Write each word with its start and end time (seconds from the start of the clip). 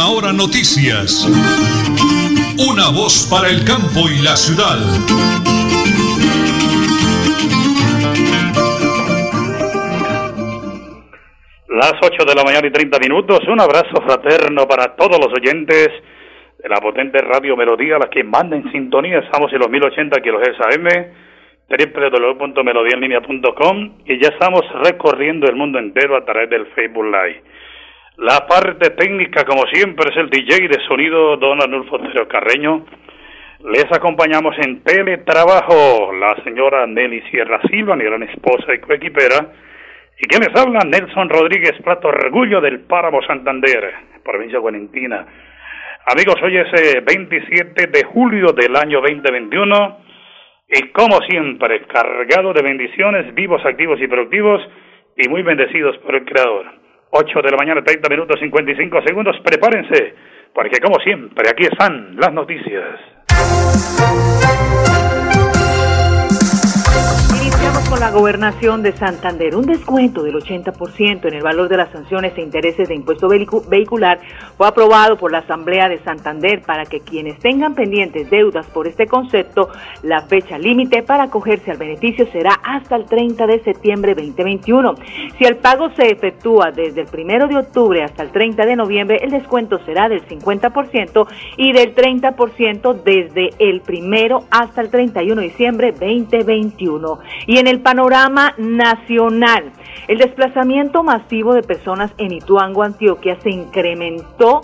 Última 0.00 0.16
Hora 0.16 0.32
Noticias. 0.32 1.28
Una 2.56 2.88
voz 2.88 3.28
para 3.30 3.48
el 3.48 3.62
campo 3.64 4.08
y 4.08 4.16
la 4.24 4.34
ciudad. 4.36 4.78
Las 11.68 11.92
8 12.00 12.24
de 12.24 12.34
la 12.34 12.44
mañana 12.44 12.66
y 12.66 12.70
30 12.70 12.98
minutos. 12.98 13.40
Un 13.48 13.60
abrazo 13.60 14.00
fraterno 14.06 14.66
para 14.66 14.96
todos 14.96 15.18
los 15.18 15.28
oyentes 15.34 15.90
de 16.62 16.68
la 16.68 16.80
potente 16.80 17.20
Radio 17.20 17.54
Melodía, 17.56 17.98
las 17.98 18.08
que 18.08 18.24
mandan 18.24 18.62
en 18.62 18.72
sintonía. 18.72 19.18
Estamos 19.18 19.52
en 19.52 19.58
los 19.58 19.68
1080 19.68 20.22
kHz 20.22 20.60
AM, 20.60 20.88
www.melodiaenlinea.com 21.68 23.98
y 24.06 24.18
ya 24.18 24.28
estamos 24.28 24.62
recorriendo 24.82 25.46
el 25.46 25.56
mundo 25.56 25.78
entero 25.78 26.16
a 26.16 26.24
través 26.24 26.48
del 26.48 26.68
Facebook 26.68 27.04
Live. 27.04 27.42
La 28.20 28.46
parte 28.46 28.90
técnica, 28.90 29.46
como 29.46 29.64
siempre, 29.72 30.10
es 30.10 30.16
el 30.18 30.28
DJ 30.28 30.68
de 30.68 30.84
sonido 30.86 31.38
Don 31.38 31.62
Anulfo 31.62 31.96
Otero 31.96 32.28
Carreño. 32.28 32.84
Les 33.64 33.86
acompañamos 33.90 34.54
en 34.58 34.82
teletrabajo 34.82 36.12
la 36.12 36.36
señora 36.44 36.86
Nelly 36.86 37.22
Sierra 37.30 37.62
Silva, 37.70 37.96
mi 37.96 38.04
gran 38.04 38.22
esposa 38.24 38.74
y 38.74 38.78
coequipera. 38.80 39.54
Y 40.18 40.26
quien 40.26 40.42
les 40.42 40.54
habla, 40.54 40.80
Nelson 40.80 41.30
Rodríguez 41.30 41.80
Plato, 41.82 42.08
orgullo 42.08 42.60
del 42.60 42.80
Páramo 42.80 43.22
Santander, 43.22 43.90
provincia 44.22 44.58
Guarentina. 44.58 45.24
Amigos, 46.04 46.36
hoy 46.42 46.58
es 46.58 47.02
27 47.02 47.86
de 47.86 48.04
julio 48.04 48.52
del 48.52 48.76
año 48.76 49.00
2021 49.00 49.98
y 50.68 50.88
como 50.88 51.22
siempre, 51.22 51.86
cargado 51.86 52.52
de 52.52 52.60
bendiciones, 52.60 53.34
vivos, 53.34 53.64
activos 53.64 53.98
y 53.98 54.06
productivos 54.08 54.60
y 55.16 55.26
muy 55.30 55.40
bendecidos 55.40 55.96
por 55.98 56.16
el 56.16 56.26
Creador. 56.26 56.79
8 57.10 57.42
de 57.42 57.50
la 57.50 57.56
mañana, 57.56 57.82
30 57.82 58.08
minutos 58.08 58.38
55 58.40 59.02
segundos. 59.02 59.36
Prepárense, 59.44 60.14
porque 60.54 60.80
como 60.80 60.98
siempre, 61.00 61.48
aquí 61.50 61.64
están 61.64 62.16
las 62.16 62.32
noticias. 62.32 63.00
Con 67.88 68.00
la 68.00 68.10
gobernación 68.10 68.82
de 68.82 68.92
Santander. 68.92 69.54
Un 69.54 69.66
descuento 69.66 70.22
del 70.22 70.34
80% 70.34 71.26
en 71.26 71.34
el 71.34 71.42
valor 71.42 71.68
de 71.68 71.76
las 71.76 71.90
sanciones 71.90 72.36
e 72.36 72.42
intereses 72.42 72.88
de 72.88 72.94
impuesto 72.94 73.28
vehicular 73.28 74.20
fue 74.56 74.66
aprobado 74.66 75.16
por 75.16 75.30
la 75.30 75.38
Asamblea 75.38 75.88
de 75.88 75.98
Santander 76.02 76.62
para 76.62 76.84
que 76.84 77.00
quienes 77.00 77.38
tengan 77.38 77.74
pendientes 77.74 78.28
deudas 78.28 78.66
por 78.66 78.88
este 78.88 79.06
concepto, 79.06 79.68
la 80.02 80.22
fecha 80.22 80.58
límite 80.58 81.02
para 81.02 81.24
acogerse 81.24 81.70
al 81.70 81.78
beneficio 81.78 82.26
será 82.32 82.54
hasta 82.62 82.96
el 82.96 83.06
30 83.06 83.46
de 83.46 83.62
septiembre 83.62 84.14
2021. 84.14 84.94
Si 85.38 85.44
el 85.44 85.56
pago 85.56 85.90
se 85.90 86.10
efectúa 86.10 86.72
desde 86.72 87.02
el 87.02 87.08
1 87.12 87.48
de 87.48 87.56
octubre 87.56 88.02
hasta 88.02 88.22
el 88.22 88.30
30 88.30 88.66
de 88.66 88.76
noviembre, 88.76 89.20
el 89.22 89.30
descuento 89.30 89.78
será 89.84 90.08
del 90.08 90.26
50% 90.26 91.26
y 91.56 91.72
del 91.72 91.94
30% 91.94 93.02
desde 93.02 93.50
el 93.58 93.82
1 93.88 94.44
hasta 94.50 94.80
el 94.80 94.90
31 94.90 95.40
de 95.40 95.48
diciembre 95.48 95.92
2021. 95.92 97.18
Y 97.46 97.58
en 97.58 97.69
el 97.70 97.80
panorama 97.80 98.54
nacional. 98.58 99.72
El 100.08 100.18
desplazamiento 100.18 101.02
masivo 101.02 101.54
de 101.54 101.62
personas 101.62 102.10
en 102.18 102.32
Ituango, 102.32 102.82
Antioquia, 102.82 103.38
se 103.40 103.50
incrementó 103.50 104.62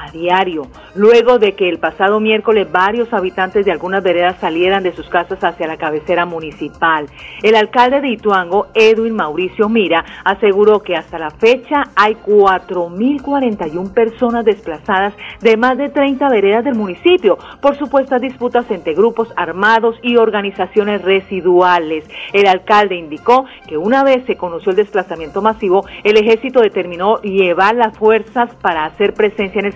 a 0.00 0.10
diario, 0.10 0.66
luego 0.94 1.38
de 1.38 1.54
que 1.54 1.68
el 1.68 1.78
pasado 1.78 2.20
miércoles 2.20 2.70
varios 2.70 3.12
habitantes 3.12 3.64
de 3.64 3.72
algunas 3.72 4.02
veredas 4.02 4.36
salieran 4.40 4.82
de 4.82 4.92
sus 4.92 5.08
casas 5.08 5.42
hacia 5.42 5.66
la 5.66 5.76
cabecera 5.76 6.26
municipal. 6.26 7.06
El 7.42 7.54
alcalde 7.54 8.00
de 8.00 8.10
Ituango, 8.10 8.68
Edwin 8.74 9.14
Mauricio 9.14 9.68
Mira, 9.68 10.04
aseguró 10.24 10.82
que 10.82 10.96
hasta 10.96 11.18
la 11.18 11.30
fecha 11.30 11.84
hay 11.96 12.14
4.041 12.14 13.92
personas 13.92 14.44
desplazadas 14.44 15.14
de 15.40 15.56
más 15.56 15.76
de 15.78 15.88
30 15.88 16.28
veredas 16.28 16.64
del 16.64 16.74
municipio 16.74 17.38
por 17.60 17.76
supuestas 17.76 18.20
disputas 18.20 18.70
entre 18.70 18.94
grupos 18.94 19.28
armados 19.36 19.96
y 20.02 20.16
organizaciones 20.16 21.02
residuales. 21.02 22.04
El 22.32 22.46
alcalde 22.46 22.96
indicó 22.96 23.44
que 23.66 23.76
una 23.76 24.04
vez 24.04 24.24
se 24.26 24.36
conoció 24.36 24.70
el 24.70 24.76
desplazamiento 24.76 25.42
masivo, 25.42 25.86
el 26.04 26.16
ejército 26.16 26.60
determinó 26.60 27.20
llevar 27.22 27.74
las 27.74 27.96
fuerzas 27.96 28.54
para 28.56 28.84
hacer 28.84 29.14
presencia 29.14 29.60
en 29.60 29.66
el 29.66 29.72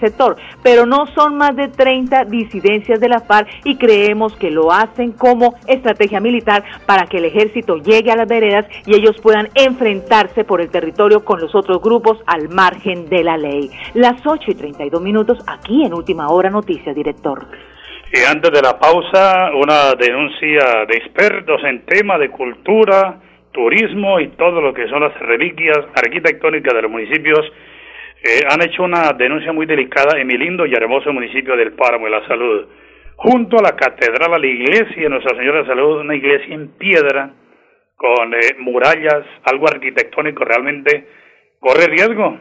pero 0.62 0.87
no 0.87 1.06
son 1.15 1.37
más 1.37 1.56
de 1.56 1.69
30 1.69 2.25
disidencias 2.25 3.00
de 3.00 3.09
la 3.09 3.21
FARC 3.21 3.49
y 3.65 3.77
creemos 3.77 4.34
que 4.37 4.50
lo 4.50 4.73
hacen 4.73 5.12
como 5.12 5.55
estrategia 5.67 6.21
militar 6.21 6.65
para 6.87 7.06
que 7.06 7.19
el 7.19 7.27
ejército 7.27 7.77
llegue 7.77 8.11
a 8.11 8.17
las 8.17 8.28
veredas 8.28 8.67
y 8.87 8.95
ellos 8.95 9.17
puedan 9.22 9.49
enfrentarse 9.55 10.45
por 10.45 10.61
el 10.61 10.71
territorio 10.71 11.25
con 11.25 11.41
los 11.41 11.55
otros 11.55 11.81
grupos 11.81 12.19
al 12.27 12.49
margen 12.49 13.09
de 13.09 13.25
la 13.25 13.37
ley. 13.37 13.71
Las 13.95 14.25
8 14.25 14.51
y 14.51 14.55
32 14.55 15.03
minutos 15.03 15.39
aquí 15.47 15.84
en 15.84 15.95
Última 15.95 16.28
Hora 16.28 16.51
Noticias, 16.51 16.95
director. 16.95 17.47
Y 18.12 18.25
antes 18.25 18.51
de 18.53 18.61
la 18.61 18.78
pausa, 18.78 19.51
una 19.55 19.95
denuncia 19.95 20.84
de 20.87 20.97
expertos 20.97 21.62
en 21.65 21.87
tema 21.87 22.19
de 22.19 22.28
cultura, 22.28 23.19
turismo 23.53 24.21
y 24.21 24.28
todo 24.28 24.61
lo 24.61 24.75
que 24.75 24.87
son 24.89 25.01
las 25.01 25.19
reliquias 25.19 25.78
arquitectónicas 25.95 26.75
de 26.75 26.83
los 26.83 26.91
municipios 26.91 27.41
eh, 28.25 28.47
han 28.49 28.62
hecho 28.62 28.84
una 28.84 29.12
denuncia 29.15 29.53
muy 29.53 29.66
delicada 29.66 30.21
en 30.21 30.28
mi 30.28 30.38
lindo 30.38 30.65
y 30.65 30.75
hermoso 30.75 31.12
municipio 31.12 31.56
del 31.56 31.72
Páramo 31.72 32.05
de 32.05 32.12
la 32.12 32.27
Salud. 32.28 32.69
Junto 33.16 33.59
a 33.59 33.62
la 33.62 33.75
catedral, 33.75 34.34
a 34.34 34.38
la 34.38 34.47
iglesia 34.47 35.03
de 35.03 35.09
Nuestra 35.09 35.37
Señora 35.37 35.62
de 35.62 35.66
Salud, 35.66 36.00
una 36.00 36.15
iglesia 36.15 36.55
en 36.55 36.69
piedra, 36.78 37.31
con 37.97 38.33
eh, 38.34 38.55
murallas, 38.59 39.25
algo 39.44 39.66
arquitectónico 39.66 40.44
realmente, 40.44 41.09
corre 41.59 41.87
riesgo. 41.87 42.38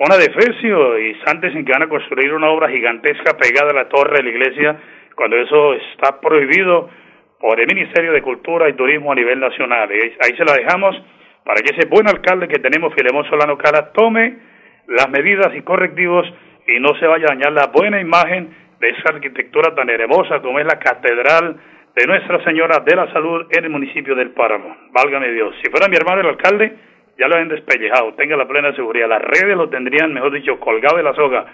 Una 0.00 0.16
de 0.16 0.24
y 0.24 1.16
antes 1.26 1.54
en 1.54 1.64
que 1.64 1.72
van 1.72 1.82
a 1.82 1.88
construir 1.88 2.32
una 2.32 2.50
obra 2.50 2.68
gigantesca 2.68 3.36
pegada 3.36 3.70
a 3.70 3.74
la 3.74 3.88
torre 3.88 4.16
de 4.16 4.22
la 4.24 4.30
iglesia, 4.30 4.80
cuando 5.14 5.36
eso 5.36 5.74
está 5.74 6.20
prohibido 6.20 6.90
por 7.38 7.60
el 7.60 7.66
Ministerio 7.66 8.10
de 8.12 8.22
Cultura 8.22 8.68
y 8.68 8.72
Turismo 8.72 9.12
a 9.12 9.14
nivel 9.14 9.38
nacional. 9.38 9.88
ahí 9.90 10.36
se 10.36 10.44
la 10.44 10.54
dejamos 10.54 11.00
para 11.44 11.60
que 11.60 11.76
ese 11.76 11.88
buen 11.88 12.08
alcalde 12.08 12.48
que 12.48 12.58
tenemos, 12.58 12.94
Filemón 12.94 13.28
Solano 13.28 13.56
Cala, 13.58 13.92
tome 13.92 14.49
las 14.90 15.08
medidas 15.08 15.54
y 15.54 15.62
correctivos 15.62 16.26
y 16.66 16.80
no 16.80 16.94
se 16.96 17.06
vaya 17.06 17.26
a 17.26 17.34
dañar 17.34 17.52
la 17.52 17.66
buena 17.68 18.00
imagen 18.00 18.50
de 18.80 18.88
esa 18.88 19.14
arquitectura 19.14 19.74
tan 19.74 19.88
hermosa 19.88 20.40
como 20.40 20.58
es 20.58 20.66
la 20.66 20.78
Catedral 20.78 21.56
de 21.94 22.06
Nuestra 22.06 22.42
Señora 22.44 22.80
de 22.80 22.96
la 22.96 23.12
Salud 23.12 23.46
en 23.50 23.64
el 23.64 23.70
municipio 23.70 24.14
del 24.14 24.30
Páramo. 24.30 24.76
Válgame 24.90 25.30
Dios. 25.30 25.54
Si 25.62 25.70
fuera 25.70 25.88
mi 25.88 25.96
hermano 25.96 26.22
el 26.22 26.28
alcalde, 26.28 26.72
ya 27.18 27.28
lo 27.28 27.34
habían 27.34 27.48
despellejado, 27.48 28.14
tenga 28.14 28.36
la 28.36 28.48
plena 28.48 28.74
seguridad. 28.74 29.08
Las 29.08 29.22
redes 29.22 29.56
lo 29.56 29.68
tendrían, 29.68 30.12
mejor 30.12 30.32
dicho, 30.32 30.58
colgado 30.58 30.96
de 30.96 31.02
la 31.02 31.14
soga. 31.14 31.46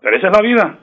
Pero 0.00 0.16
esa 0.16 0.28
es 0.28 0.36
la 0.36 0.42
vida. 0.42 0.78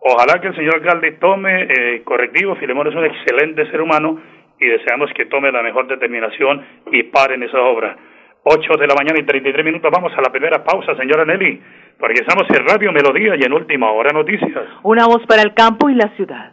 Ojalá 0.00 0.40
que 0.40 0.48
el 0.48 0.56
señor 0.56 0.76
alcalde 0.76 1.12
tome 1.12 1.68
eh, 1.68 2.02
correctivos. 2.04 2.58
Filemón 2.58 2.86
es 2.86 2.94
un 2.94 3.04
excelente 3.04 3.70
ser 3.70 3.82
humano 3.82 4.18
y 4.58 4.66
deseamos 4.66 5.12
que 5.12 5.26
tome 5.26 5.52
la 5.52 5.62
mejor 5.62 5.88
determinación 5.88 6.64
y 6.90 7.02
pare 7.04 7.34
en 7.34 7.42
esa 7.42 7.60
obra. 7.60 7.96
8 8.42 8.76
de 8.78 8.86
la 8.86 8.94
mañana 8.94 9.20
y 9.20 9.24
33 9.24 9.64
minutos. 9.64 9.90
Vamos 9.92 10.12
a 10.16 10.22
la 10.22 10.30
primera 10.30 10.64
pausa, 10.64 10.96
señora 10.96 11.24
Nelly, 11.24 11.60
porque 11.98 12.20
estamos 12.20 12.48
en 12.50 12.66
Radio 12.66 12.92
Melodía 12.92 13.34
y 13.36 13.42
en 13.42 13.52
Última 13.52 13.90
Hora 13.90 14.12
Noticias. 14.12 14.64
Una 14.82 15.06
voz 15.06 15.24
para 15.26 15.42
el 15.42 15.54
campo 15.54 15.90
y 15.90 15.94
la 15.94 16.08
ciudad. 16.16 16.52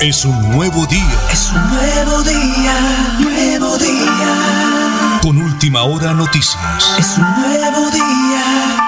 Es 0.00 0.24
un 0.24 0.50
nuevo 0.50 0.86
día. 0.86 1.20
Es 1.30 1.50
un 1.52 1.68
nuevo 1.68 2.22
día, 2.22 3.18
nuevo 3.18 3.76
día. 3.76 5.20
Con 5.20 5.36
última 5.36 5.82
hora 5.82 6.14
noticias. 6.14 6.56
Es 6.98 7.18
un 7.18 7.42
nuevo 7.42 7.90
día, 7.90 8.79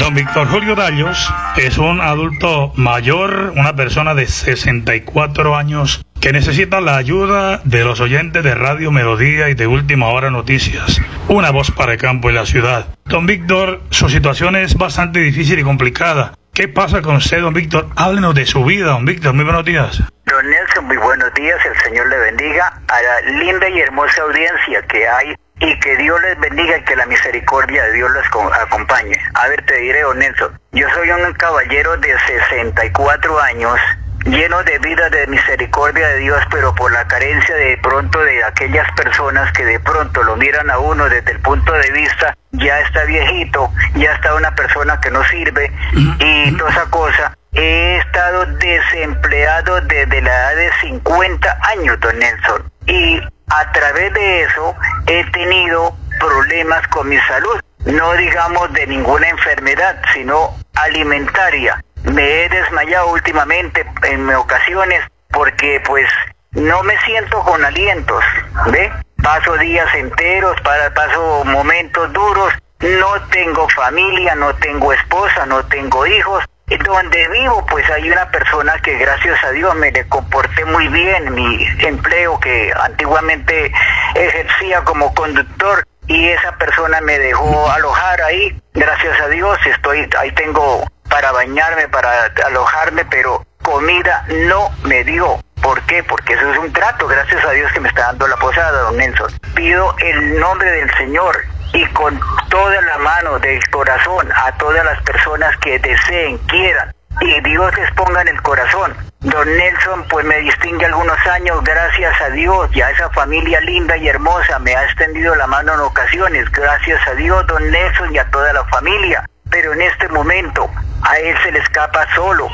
Don 0.00 0.14
Víctor 0.14 0.48
Julio 0.48 0.74
Dallos 0.74 1.30
es 1.58 1.76
un 1.76 2.00
adulto 2.00 2.72
mayor, 2.74 3.52
una 3.54 3.76
persona 3.76 4.14
de 4.14 4.26
64 4.26 5.54
años 5.54 6.02
que 6.22 6.32
necesita 6.32 6.80
la 6.80 6.96
ayuda 6.96 7.60
de 7.64 7.84
los 7.84 8.00
oyentes 8.00 8.42
de 8.42 8.54
Radio 8.54 8.90
Melodía 8.90 9.50
y 9.50 9.54
de 9.54 9.66
Última 9.66 10.06
Hora 10.06 10.30
Noticias. 10.30 11.02
Una 11.28 11.50
voz 11.50 11.70
para 11.70 11.92
el 11.92 11.98
campo 11.98 12.30
y 12.30 12.32
la 12.32 12.46
ciudad. 12.46 12.86
Don 13.04 13.26
Víctor, 13.26 13.82
su 13.90 14.08
situación 14.08 14.56
es 14.56 14.74
bastante 14.74 15.20
difícil 15.20 15.58
y 15.58 15.62
complicada. 15.62 16.32
¿Qué 16.54 16.66
pasa 16.66 17.02
con 17.02 17.16
usted, 17.16 17.42
don 17.42 17.52
Víctor? 17.52 17.88
Háblenos 17.94 18.34
de 18.34 18.46
su 18.46 18.64
vida, 18.64 18.86
don 18.86 19.04
Víctor. 19.04 19.34
Muy 19.34 19.44
buenos 19.44 19.66
días. 19.66 20.02
Don 20.24 20.48
Nelson, 20.48 20.86
muy 20.86 20.96
buenos 20.96 21.32
días. 21.34 21.58
El 21.66 21.78
Señor 21.82 22.08
le 22.08 22.16
bendiga 22.16 22.68
a 22.88 23.02
la 23.02 23.38
linda 23.38 23.68
y 23.68 23.80
hermosa 23.80 24.22
audiencia 24.22 24.82
que 24.88 25.06
hay 25.06 25.34
y 25.60 25.78
que 25.78 25.96
Dios 25.98 26.20
les 26.22 26.38
bendiga 26.40 26.78
y 26.78 26.82
que 26.84 26.96
la 26.96 27.06
misericordia 27.06 27.84
de 27.84 27.92
Dios 27.92 28.10
los 28.10 28.28
co- 28.30 28.52
acompañe. 28.54 29.12
A 29.34 29.48
ver, 29.48 29.62
te 29.66 29.76
diré, 29.76 30.00
don 30.02 30.18
Nelson, 30.18 30.58
yo 30.72 30.88
soy 30.94 31.10
un 31.10 31.32
caballero 31.34 31.96
de 31.98 32.14
64 32.18 33.40
años, 33.40 33.78
lleno 34.24 34.62
de 34.64 34.78
vida, 34.78 35.08
de 35.10 35.26
misericordia 35.26 36.08
de 36.08 36.18
Dios, 36.18 36.42
pero 36.50 36.74
por 36.74 36.92
la 36.92 37.06
carencia 37.06 37.54
de 37.54 37.78
pronto 37.82 38.18
de 38.22 38.42
aquellas 38.44 38.90
personas 38.92 39.52
que 39.52 39.64
de 39.64 39.80
pronto 39.80 40.22
lo 40.22 40.36
miran 40.36 40.70
a 40.70 40.78
uno 40.78 41.08
desde 41.08 41.32
el 41.32 41.40
punto 41.40 41.72
de 41.72 41.90
vista, 41.90 42.36
ya 42.52 42.80
está 42.80 43.04
viejito, 43.04 43.70
ya 43.94 44.12
está 44.12 44.34
una 44.34 44.54
persona 44.54 45.00
que 45.00 45.10
no 45.10 45.22
sirve 45.24 45.70
y 46.18 46.56
toda 46.56 46.70
esa 46.70 46.86
cosa. 46.90 47.36
He 47.52 47.96
estado 47.98 48.46
desempleado 48.46 49.80
desde 49.82 50.22
la 50.22 50.30
edad 50.30 50.56
de 50.56 50.70
50 50.82 51.58
años, 51.62 51.98
don 52.00 52.18
Nelson. 52.18 52.70
Y 52.86 53.20
a 53.50 53.72
través 53.72 54.12
de 54.14 54.42
eso 54.42 54.74
he 55.06 55.24
tenido 55.32 55.94
problemas 56.18 56.86
con 56.88 57.08
mi 57.08 57.18
salud. 57.20 57.60
No 57.84 58.12
digamos 58.14 58.72
de 58.72 58.86
ninguna 58.86 59.28
enfermedad, 59.28 60.00
sino 60.12 60.54
alimentaria. 60.74 61.82
Me 62.04 62.44
he 62.44 62.48
desmayado 62.48 63.12
últimamente 63.12 63.84
en 64.02 64.28
ocasiones 64.30 65.04
porque 65.30 65.82
pues 65.86 66.08
no 66.52 66.82
me 66.82 66.98
siento 67.00 67.40
con 67.40 67.64
alientos, 67.64 68.24
¿ve? 68.66 68.90
Paso 69.22 69.56
días 69.58 69.88
enteros, 69.94 70.60
para, 70.62 70.92
paso 70.94 71.44
momentos 71.44 72.12
duros, 72.12 72.52
no 72.80 73.28
tengo 73.30 73.68
familia, 73.68 74.34
no 74.34 74.54
tengo 74.56 74.92
esposa, 74.92 75.46
no 75.46 75.64
tengo 75.66 76.06
hijos. 76.06 76.44
Donde 76.78 77.28
vivo, 77.28 77.66
pues 77.66 77.88
hay 77.90 78.10
una 78.10 78.30
persona 78.30 78.78
que 78.82 78.96
gracias 78.96 79.42
a 79.44 79.50
Dios 79.50 79.74
me 79.76 79.90
le 79.90 80.06
comporté 80.08 80.64
muy 80.64 80.88
bien, 80.88 81.34
mi 81.34 81.66
empleo 81.80 82.38
que 82.40 82.72
antiguamente 82.80 83.72
ejercía 84.14 84.82
como 84.82 85.12
conductor 85.14 85.84
y 86.06 86.28
esa 86.28 86.52
persona 86.58 87.00
me 87.00 87.18
dejó 87.18 87.70
alojar 87.70 88.20
ahí. 88.22 88.60
Gracias 88.74 89.20
a 89.20 89.28
Dios 89.28 89.58
estoy, 89.66 90.08
ahí 90.18 90.32
tengo 90.32 90.84
para 91.08 91.32
bañarme, 91.32 91.88
para 91.88 92.32
alojarme, 92.46 93.04
pero 93.04 93.44
comida 93.62 94.24
no 94.48 94.70
me 94.82 95.04
dio. 95.04 95.38
¿Por 95.62 95.80
qué? 95.82 96.02
Porque 96.04 96.34
eso 96.34 96.52
es 96.52 96.58
un 96.58 96.72
trato, 96.72 97.06
gracias 97.06 97.44
a 97.44 97.50
Dios 97.50 97.70
que 97.72 97.80
me 97.80 97.88
está 97.88 98.02
dando 98.06 98.26
la 98.26 98.36
posada, 98.36 98.80
don 98.82 98.96
Nelson. 98.96 99.30
Pido 99.54 99.94
el 99.98 100.40
nombre 100.40 100.70
del 100.70 100.90
Señor 100.96 101.36
y 101.72 101.86
con 101.86 102.18
toda 102.48 102.80
la 102.82 102.98
mano 102.98 103.38
del 103.38 103.60
corazón 103.70 104.28
a 104.34 104.52
todas 104.58 104.84
las 104.84 105.00
personas 105.02 105.56
que 105.58 105.78
deseen, 105.78 106.38
quieran 106.48 106.92
y 107.20 107.40
Dios 107.42 107.76
les 107.76 107.90
ponga 107.92 108.22
en 108.22 108.28
el 108.28 108.42
corazón. 108.42 108.96
Don 109.20 109.46
Nelson 109.56 110.04
pues 110.08 110.24
me 110.24 110.38
distingue 110.38 110.86
algunos 110.86 111.18
años, 111.26 111.62
gracias 111.62 112.20
a 112.22 112.30
Dios 112.30 112.70
y 112.74 112.80
a 112.80 112.90
esa 112.90 113.10
familia 113.10 113.60
linda 113.60 113.96
y 113.96 114.08
hermosa 114.08 114.58
me 114.60 114.74
ha 114.74 114.84
extendido 114.84 115.34
la 115.34 115.46
mano 115.46 115.74
en 115.74 115.80
ocasiones, 115.80 116.50
gracias 116.50 117.06
a 117.06 117.14
Dios 117.14 117.46
Don 117.46 117.70
Nelson 117.70 118.14
y 118.14 118.18
a 118.18 118.30
toda 118.30 118.52
la 118.52 118.64
familia. 118.64 119.24
Pero 119.50 119.72
en 119.72 119.82
este 119.82 120.08
momento 120.08 120.70
a 121.02 121.18
él 121.18 121.36
se 121.42 121.52
le 121.52 121.58
escapa 121.58 122.06
solo. 122.14 122.48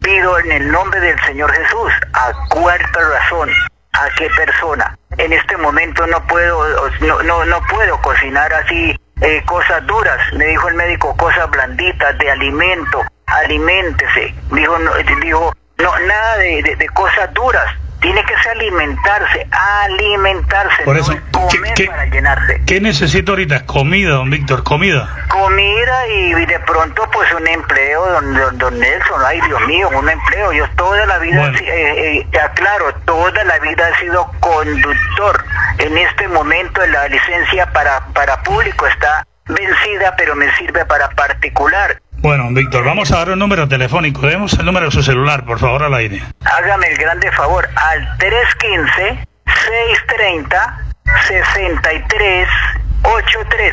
Pido 0.00 0.38
en 0.38 0.52
el 0.52 0.70
nombre 0.72 0.98
del 1.00 1.20
Señor 1.20 1.52
Jesús, 1.52 1.92
a 2.14 2.32
cuarta 2.48 3.00
razón, 3.00 3.50
a 3.98 4.10
qué 4.16 4.28
persona. 4.30 4.96
En 5.16 5.32
este 5.32 5.56
momento 5.56 6.06
no 6.06 6.24
puedo, 6.26 6.90
no, 7.00 7.22
no, 7.22 7.44
no 7.44 7.60
puedo 7.68 8.00
cocinar 8.00 8.52
así 8.52 8.96
eh, 9.20 9.42
cosas 9.46 9.84
duras. 9.86 10.18
Me 10.34 10.46
dijo 10.46 10.68
el 10.68 10.74
médico 10.74 11.16
cosas 11.16 11.50
blanditas 11.50 12.16
de 12.18 12.30
alimento, 12.30 13.04
aliméntese. 13.26 14.34
Dijo, 14.52 14.78
no, 14.78 14.94
dijo, 15.22 15.52
no, 15.78 15.98
nada 16.00 16.36
de, 16.38 16.62
de, 16.62 16.76
de 16.76 16.88
cosas 16.90 17.32
duras. 17.34 17.74
Tiene 18.00 18.22
que 18.24 18.34
ser 18.42 18.52
alimentarse, 18.52 19.46
alimentarse, 19.50 20.82
Por 20.84 20.94
no 20.94 21.00
eso, 21.02 21.12
es 21.12 21.20
comer 21.32 21.50
¿qué- 21.74 21.74
qué- 21.74 21.86
para 21.90 22.06
llenarse. 22.06 22.60
¿Qué 22.66 22.80
necesito 22.80 23.32
ahorita? 23.32 23.66
Comida, 23.66 24.10
don 24.10 24.30
Víctor, 24.30 24.62
comida. 24.62 25.08
Comida 25.28 26.06
y, 26.08 26.34
y 26.34 26.46
de 26.46 26.60
pronto 26.60 27.08
pues 27.12 27.32
un 27.32 27.46
empleo, 27.48 28.06
don, 28.06 28.34
don, 28.34 28.58
don 28.58 28.78
Nelson, 28.78 29.20
ay 29.26 29.40
Dios 29.42 29.60
mío, 29.66 29.88
un 29.88 30.08
empleo. 30.08 30.52
Yo 30.52 30.68
toda 30.76 31.04
la 31.06 31.18
vida, 31.18 31.40
Bueno. 31.40 31.58
eh, 31.58 32.26
eh, 32.32 32.38
aclaro, 32.40 32.94
toda 33.04 33.42
la 33.44 33.58
vida 33.58 33.88
he 33.90 33.98
sido 34.00 34.30
conductor. 34.40 35.44
En 35.78 35.98
este 35.98 36.28
momento 36.28 36.84
la 36.86 37.08
licencia 37.08 37.66
para, 37.72 38.00
para 38.14 38.42
público 38.42 38.86
está 38.86 39.26
vencida, 39.46 40.14
pero 40.16 40.36
me 40.36 40.54
sirve 40.56 40.84
para 40.84 41.08
particular. 41.10 42.00
Bueno, 42.20 42.48
Víctor, 42.50 42.84
vamos 42.84 43.10
a 43.12 43.18
dar 43.18 43.30
un 43.30 43.38
número 43.38 43.68
telefónico. 43.68 44.26
Demos 44.26 44.52
el 44.58 44.64
número 44.66 44.86
de 44.86 44.92
su 44.92 45.02
celular, 45.02 45.44
por 45.44 45.58
favor, 45.58 45.84
al 45.84 45.94
aire. 45.94 46.20
Hágame 46.44 46.88
el 46.88 46.96
grande 46.98 47.30
favor 47.32 47.68
al 47.76 48.18
315-630-6383 53.02 53.72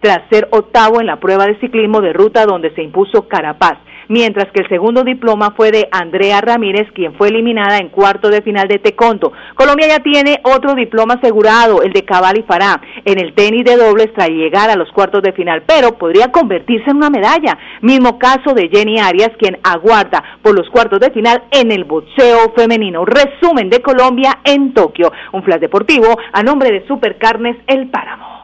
tras 0.00 0.28
ser 0.30 0.48
octavo 0.52 1.00
en 1.00 1.06
la 1.06 1.18
prueba 1.18 1.46
de 1.46 1.58
ciclismo 1.58 2.00
de 2.00 2.12
ruta 2.12 2.46
donde 2.46 2.74
se 2.74 2.82
impuso 2.82 3.26
Carapaz 3.26 3.78
mientras 4.08 4.50
que 4.52 4.62
el 4.62 4.68
segundo 4.68 5.02
diploma 5.02 5.52
fue 5.56 5.70
de 5.70 5.88
Andrea 5.90 6.40
Ramírez, 6.40 6.90
quien 6.94 7.14
fue 7.14 7.28
eliminada 7.28 7.78
en 7.78 7.88
cuarto 7.88 8.28
de 8.28 8.42
final 8.42 8.68
de 8.68 8.78
Teconto. 8.78 9.32
Colombia 9.54 9.88
ya 9.88 10.00
tiene 10.00 10.40
otro 10.42 10.74
diploma 10.74 11.14
asegurado, 11.14 11.82
el 11.82 11.92
de 11.92 12.04
Cabal 12.04 12.38
y 12.38 12.42
Fará, 12.42 12.80
en 13.04 13.18
el 13.18 13.34
tenis 13.34 13.64
de 13.64 13.76
dobles 13.76 14.12
tras 14.14 14.28
llegar 14.28 14.70
a 14.70 14.76
los 14.76 14.90
cuartos 14.92 15.22
de 15.22 15.32
final, 15.32 15.62
pero 15.66 15.98
podría 15.98 16.30
convertirse 16.30 16.90
en 16.90 16.96
una 16.96 17.10
medalla. 17.10 17.58
Mismo 17.80 18.18
caso 18.18 18.54
de 18.54 18.68
Jenny 18.68 18.98
Arias, 18.98 19.30
quien 19.38 19.58
aguarda 19.62 20.22
por 20.42 20.54
los 20.54 20.68
cuartos 20.70 21.00
de 21.00 21.10
final 21.10 21.42
en 21.50 21.72
el 21.72 21.84
boxeo 21.84 22.52
femenino. 22.56 23.04
Resumen 23.04 23.70
de 23.70 23.80
Colombia 23.80 24.38
en 24.44 24.74
Tokio. 24.74 25.12
Un 25.32 25.42
flash 25.42 25.60
deportivo 25.60 26.18
a 26.32 26.42
nombre 26.42 26.70
de 26.70 26.86
Supercarnes 26.86 27.56
El 27.66 27.88
Páramo. 27.90 28.43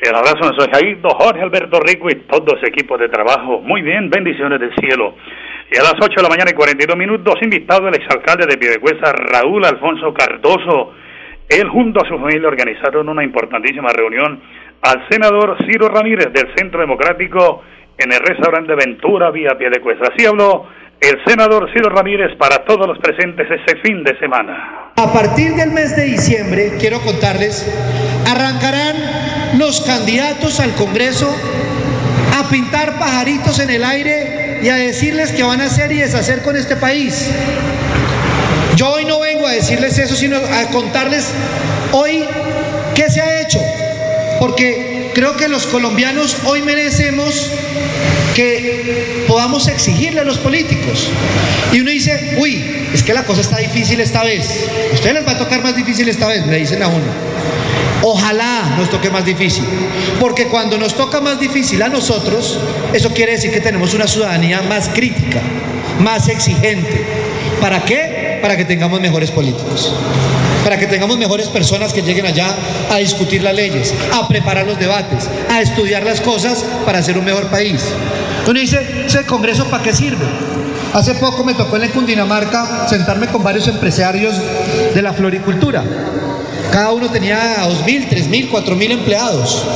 El 0.00 0.14
abrazo 0.14 0.52
de 0.52 0.70
Jairdo, 0.70 1.08
Jorge 1.10 1.42
Alberto 1.42 1.80
Rico 1.80 2.08
y 2.08 2.14
todo 2.26 2.56
ese 2.56 2.68
equipo 2.68 2.96
de 2.96 3.08
trabajo. 3.08 3.60
Muy 3.60 3.82
bien, 3.82 4.08
bendiciones 4.08 4.60
del 4.60 4.72
cielo. 4.76 5.16
Y 5.72 5.76
a 5.76 5.82
las 5.82 5.94
8 6.00 6.08
de 6.16 6.22
la 6.22 6.28
mañana 6.28 6.50
y 6.50 6.54
42 6.54 6.96
minutos, 6.96 7.34
invitado 7.42 7.88
el 7.88 7.96
exalcalde 7.96 8.46
de 8.46 8.56
Piedecuesta, 8.56 9.12
Raúl 9.12 9.64
Alfonso 9.64 10.14
Cardoso. 10.14 10.94
Él 11.48 11.68
junto 11.68 12.00
a 12.00 12.08
su 12.08 12.16
familia 12.16 12.46
organizaron 12.46 13.08
una 13.08 13.24
importantísima 13.24 13.90
reunión 13.90 14.40
al 14.82 15.04
senador 15.10 15.56
Ciro 15.66 15.88
Ramírez 15.88 16.32
del 16.32 16.54
Centro 16.56 16.80
Democrático 16.80 17.64
en 17.98 18.12
el 18.12 18.20
restaurante 18.20 18.74
Ventura 18.76 19.30
vía 19.32 19.58
Piedecuesta. 19.58 20.12
Así 20.14 20.24
habló 20.24 20.66
el 21.00 21.24
senador 21.26 21.70
Ciro 21.72 21.90
Ramírez 21.90 22.36
para 22.36 22.64
todos 22.64 22.86
los 22.86 22.98
presentes 22.98 23.48
ese 23.50 23.80
fin 23.80 24.04
de 24.04 24.16
semana. 24.18 24.92
A 24.96 25.12
partir 25.12 25.54
del 25.54 25.72
mes 25.72 25.96
de 25.96 26.04
diciembre, 26.04 26.72
quiero 26.78 27.00
contarles, 27.00 27.66
arrancarán 28.26 29.37
los 29.56 29.80
candidatos 29.80 30.60
al 30.60 30.74
Congreso 30.74 31.34
a 32.38 32.48
pintar 32.48 32.98
pajaritos 32.98 33.58
en 33.58 33.70
el 33.70 33.84
aire 33.84 34.60
y 34.62 34.68
a 34.68 34.76
decirles 34.76 35.32
qué 35.32 35.42
van 35.42 35.60
a 35.60 35.66
hacer 35.66 35.92
y 35.92 35.98
deshacer 35.98 36.42
con 36.42 36.56
este 36.56 36.76
país. 36.76 37.28
Yo 38.76 38.90
hoy 38.90 39.04
no 39.04 39.20
vengo 39.20 39.46
a 39.46 39.52
decirles 39.52 39.98
eso, 39.98 40.14
sino 40.14 40.36
a 40.36 40.66
contarles 40.70 41.30
hoy 41.92 42.24
qué 42.94 43.10
se 43.10 43.20
ha 43.20 43.40
hecho, 43.40 43.60
porque 44.38 45.10
creo 45.14 45.36
que 45.36 45.48
los 45.48 45.66
colombianos 45.66 46.36
hoy 46.44 46.62
merecemos 46.62 47.50
que 48.34 49.24
podamos 49.26 49.66
exigirle 49.66 50.20
a 50.20 50.24
los 50.24 50.38
políticos. 50.38 51.08
Y 51.72 51.80
uno 51.80 51.90
dice, 51.90 52.36
uy, 52.38 52.64
es 52.94 53.02
que 53.02 53.12
la 53.12 53.24
cosa 53.24 53.40
está 53.40 53.58
difícil 53.58 54.00
esta 54.00 54.22
vez. 54.22 54.68
Ustedes 54.92 55.14
les 55.14 55.26
va 55.26 55.32
a 55.32 55.38
tocar 55.38 55.60
más 55.62 55.74
difícil 55.74 56.08
esta 56.08 56.28
vez, 56.28 56.46
le 56.46 56.58
dicen 56.58 56.82
a 56.82 56.88
uno. 56.88 57.04
Ojalá 58.02 58.76
nos 58.78 58.90
toque 58.90 59.10
más 59.10 59.24
difícil, 59.24 59.64
porque 60.20 60.46
cuando 60.46 60.78
nos 60.78 60.94
toca 60.94 61.20
más 61.20 61.40
difícil 61.40 61.82
a 61.82 61.88
nosotros, 61.88 62.58
eso 62.92 63.10
quiere 63.10 63.32
decir 63.32 63.50
que 63.50 63.60
tenemos 63.60 63.94
una 63.94 64.06
ciudadanía 64.06 64.62
más 64.62 64.88
crítica, 64.88 65.40
más 66.00 66.28
exigente. 66.28 67.04
¿Para 67.60 67.84
qué? 67.84 68.38
Para 68.40 68.56
que 68.56 68.64
tengamos 68.64 69.00
mejores 69.00 69.30
políticos 69.30 69.92
para 70.64 70.78
que 70.78 70.86
tengamos 70.86 71.16
mejores 71.16 71.48
personas 71.48 71.94
que 71.94 72.02
lleguen 72.02 72.26
allá 72.26 72.54
a 72.90 72.98
discutir 72.98 73.42
las 73.42 73.54
leyes, 73.54 73.94
a 74.12 74.28
preparar 74.28 74.66
los 74.66 74.78
debates, 74.78 75.26
a 75.48 75.62
estudiar 75.62 76.04
las 76.04 76.20
cosas 76.20 76.62
para 76.84 76.98
hacer 76.98 77.16
un 77.16 77.24
mejor 77.24 77.46
país. 77.46 77.82
Uno 78.46 78.60
dice, 78.60 79.04
¿ese 79.06 79.24
Congreso 79.24 79.64
para 79.70 79.82
qué 79.82 79.94
sirve? 79.94 80.26
Hace 80.94 81.14
poco 81.14 81.44
me 81.44 81.54
tocó 81.54 81.76
en 81.76 81.90
Cundinamarca 81.90 82.88
sentarme 82.88 83.28
con 83.28 83.42
varios 83.42 83.68
empresarios 83.68 84.34
de 84.94 85.02
la 85.02 85.12
floricultura. 85.12 85.84
Cada 86.72 86.92
uno 86.92 87.10
tenía 87.10 87.64
2.000, 87.64 88.08
3.000, 88.08 88.50
4.000 88.50 88.90
empleados. 88.90 89.66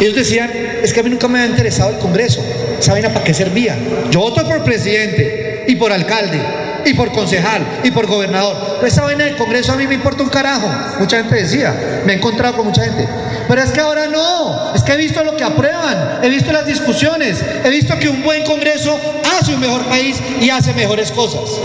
Ellos 0.00 0.14
decían, 0.14 0.50
es 0.82 0.92
que 0.92 1.00
a 1.00 1.02
mí 1.02 1.10
nunca 1.10 1.28
me 1.28 1.40
ha 1.40 1.46
interesado 1.46 1.90
el 1.90 1.98
Congreso. 1.98 2.40
¿Saben 2.80 3.04
a 3.06 3.08
para 3.10 3.24
qué 3.24 3.34
servía? 3.34 3.76
Yo 4.10 4.20
voto 4.20 4.44
por 4.44 4.62
presidente 4.64 5.64
y 5.68 5.76
por 5.76 5.92
alcalde 5.92 6.40
y 6.84 6.94
por 6.94 7.12
concejal 7.12 7.62
y 7.82 7.90
por 7.90 8.06
gobernador. 8.06 8.76
Pero 8.76 8.86
esa 8.86 9.02
vaina 9.02 9.24
del 9.24 9.36
Congreso 9.36 9.72
a 9.72 9.76
mí 9.76 9.86
me 9.86 9.94
importa 9.94 10.22
un 10.22 10.28
carajo. 10.28 10.68
Mucha 10.98 11.18
gente 11.18 11.36
decía, 11.36 12.02
me 12.04 12.12
he 12.12 12.16
encontrado 12.16 12.56
con 12.56 12.66
mucha 12.66 12.84
gente. 12.84 13.08
Pero 13.48 13.62
es 13.62 13.70
que 13.70 13.80
ahora 13.80 14.06
no, 14.06 14.74
es 14.74 14.82
que 14.82 14.92
he 14.92 14.96
visto 14.96 15.22
lo 15.22 15.36
que 15.36 15.44
aprueban, 15.44 16.20
he 16.22 16.28
visto 16.28 16.52
las 16.52 16.66
discusiones, 16.66 17.42
he 17.64 17.70
visto 17.70 17.98
que 17.98 18.08
un 18.08 18.22
buen 18.22 18.44
Congreso 18.44 18.98
hace 19.44 19.54
un 19.54 19.60
mejor 19.60 19.84
país 19.84 20.16
y 20.40 20.48
hace 20.48 20.72
mejores 20.72 21.12
cosas. 21.12 21.60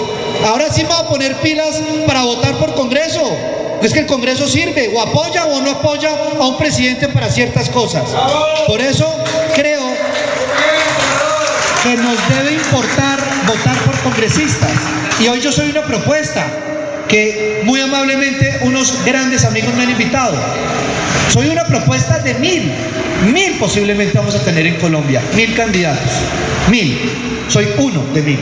Ahora 0.46 0.70
sí 0.70 0.84
me 0.84 0.90
voy 0.90 0.98
a 0.98 1.08
poner 1.08 1.36
pilas 1.38 1.82
para 2.06 2.24
votar 2.24 2.58
por 2.58 2.74
Congreso. 2.74 3.22
Es 3.82 3.94
que 3.94 4.00
el 4.00 4.06
Congreso 4.06 4.50
sirve, 4.50 4.92
o 4.94 5.02
apoya 5.02 5.46
o 5.46 5.62
no 5.62 5.72
apoya 5.72 6.10
a 6.38 6.46
un 6.46 6.58
presidente 6.58 7.08
para 7.08 7.30
ciertas 7.30 7.70
cosas. 7.70 8.04
Por 8.68 8.82
eso 8.82 9.08
creo 9.56 9.82
que 11.84 11.96
nos 11.96 12.18
debe 12.28 12.56
importar 12.56 13.18
votar 13.48 13.78
por 13.86 13.98
congresistas. 14.02 14.72
Y 15.22 15.30
hoy 15.30 15.40
yo 15.40 15.50
soy 15.54 15.70
una 15.70 15.84
propuesta 15.84 16.46
que 17.10 17.62
muy 17.66 17.82
amablemente 17.82 18.60
unos 18.62 19.04
grandes 19.04 19.44
amigos 19.44 19.74
me 19.76 19.84
han 19.84 19.90
invitado. 19.90 20.38
Soy 21.28 21.50
una 21.50 21.66
propuesta 21.66 22.20
de 22.20 22.36
mil, 22.36 22.72
mil 23.34 23.58
posiblemente 23.60 24.18
vamos 24.18 24.36
a 24.36 24.44
tener 24.44 24.66
en 24.66 24.76
Colombia, 24.76 25.22
mil 25.36 25.54
candidatos, 25.56 26.12
mil. 26.70 26.98
Soy 27.50 27.68
uno 27.78 28.04
de 28.14 28.22
mil. 28.22 28.40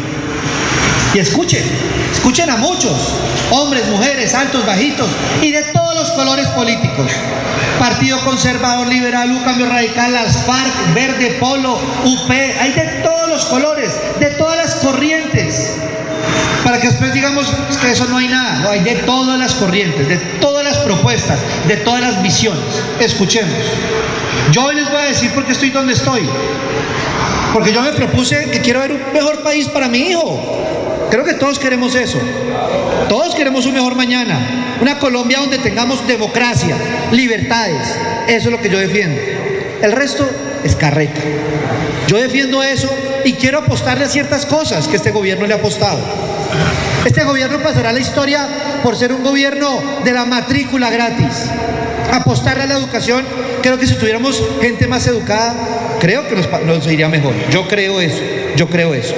Y 1.14 1.20
escuchen, 1.20 1.64
escuchen 2.12 2.50
a 2.50 2.58
muchos, 2.58 3.16
hombres, 3.50 3.88
mujeres, 3.88 4.36
altos, 4.36 4.66
bajitos 4.66 5.08
y 5.42 5.52
de 5.52 5.64
todos 5.64 5.96
los 5.96 6.12
colores 6.12 6.48
políticos. 6.50 7.12
Partido 7.80 8.20
Conservador, 8.24 8.88
Liberal, 8.88 9.32
U, 9.32 9.44
Cambio 9.44 9.68
Radical, 9.68 10.14
las 10.14 10.46
FARC, 10.46 10.94
Verde, 10.94 11.38
Polo, 11.40 11.80
UP, 12.04 12.30
hay 12.30 12.72
de 12.74 13.02
todos 13.04 13.30
los 13.30 13.46
colores, 13.46 13.94
de 14.20 14.28
todas 14.32 14.58
las 14.58 14.76
corrientes, 14.76 15.78
para 16.68 16.82
que 16.82 16.88
eso 16.88 18.06
no 18.10 18.18
hay 18.18 18.28
nada, 18.28 18.60
no 18.60 18.70
hay 18.70 18.82
de 18.82 18.96
todas 18.96 19.40
las 19.40 19.56
corrientes, 19.56 20.06
de 20.10 20.18
todas 20.18 20.66
las 20.66 20.80
propuestas, 20.80 21.40
de 21.66 21.78
todas 21.78 22.02
las 22.02 22.22
visiones. 22.22 22.62
Escuchemos. 23.00 23.56
Yo 24.52 24.66
hoy 24.66 24.76
les 24.76 24.92
voy 24.92 25.00
a 25.00 25.06
decir 25.06 25.32
por 25.32 25.46
qué 25.46 25.54
estoy 25.54 25.70
donde 25.70 25.94
estoy. 25.94 26.28
Porque 27.54 27.72
yo 27.72 27.82
me 27.82 27.94
propuse 27.94 28.52
que 28.52 28.60
quiero 28.60 28.82
ver 28.82 28.92
un 28.92 29.14
mejor 29.14 29.44
país 29.44 29.70
para 29.70 29.88
mi 29.88 30.10
hijo. 30.10 31.08
Creo 31.10 31.24
que 31.24 31.36
todos 31.36 31.58
queremos 31.58 31.96
eso. 31.96 32.20
Todos 33.08 33.34
queremos 33.34 33.66
un 33.66 33.74
mejor 33.74 33.96
mañana. 33.96 34.76
Una 34.82 35.00
Colombia 35.00 35.40
donde 35.40 35.60
tengamos 35.60 36.06
democracia, 36.06 36.76
libertades. 37.14 37.96
Eso 38.28 38.50
es 38.50 38.52
lo 38.52 38.62
que 38.62 38.70
yo 38.70 38.78
defiendo. 38.78 39.22
El 39.82 39.94
resto 39.94 40.30
es 40.66 40.76
carreta. 40.76 41.22
Yo 42.10 42.18
defiendo 42.18 42.62
eso 42.62 42.90
y 43.26 43.34
quiero 43.34 43.60
apostarle 43.60 44.06
a 44.06 44.10
ciertas 44.10 44.46
cosas 44.46 44.88
que 44.88 44.96
este 44.96 45.12
gobierno 45.12 45.46
le 45.46 45.54
ha 45.54 45.58
apostado. 45.58 46.00
Este 47.06 47.24
gobierno 47.24 47.60
pasará 47.60 47.92
la 47.94 48.00
historia 48.00 48.48
por 48.84 48.96
ser 48.96 49.14
un 49.14 49.24
gobierno 49.24 49.82
de 50.04 50.12
la 50.12 50.26
matrícula 50.26 50.90
gratis. 50.90 51.46
Apostarle 52.12 52.64
a 52.64 52.68
la 52.68 52.78
educación, 52.78 53.26
creo 53.62 53.78
que 53.78 53.88
si 53.88 53.96
tuviéramos 53.96 54.42
gente 54.62 54.88
más 54.88 55.08
educada, 55.08 55.56
creo 56.00 56.28
que 56.28 56.36
nos, 56.36 56.48
nos 56.66 56.88
iría 56.88 57.10
mejor. 57.10 57.34
Yo 57.50 57.68
creo 57.68 58.00
eso, 58.00 58.22
yo 58.56 58.68
creo 58.68 58.94
eso. 58.94 59.16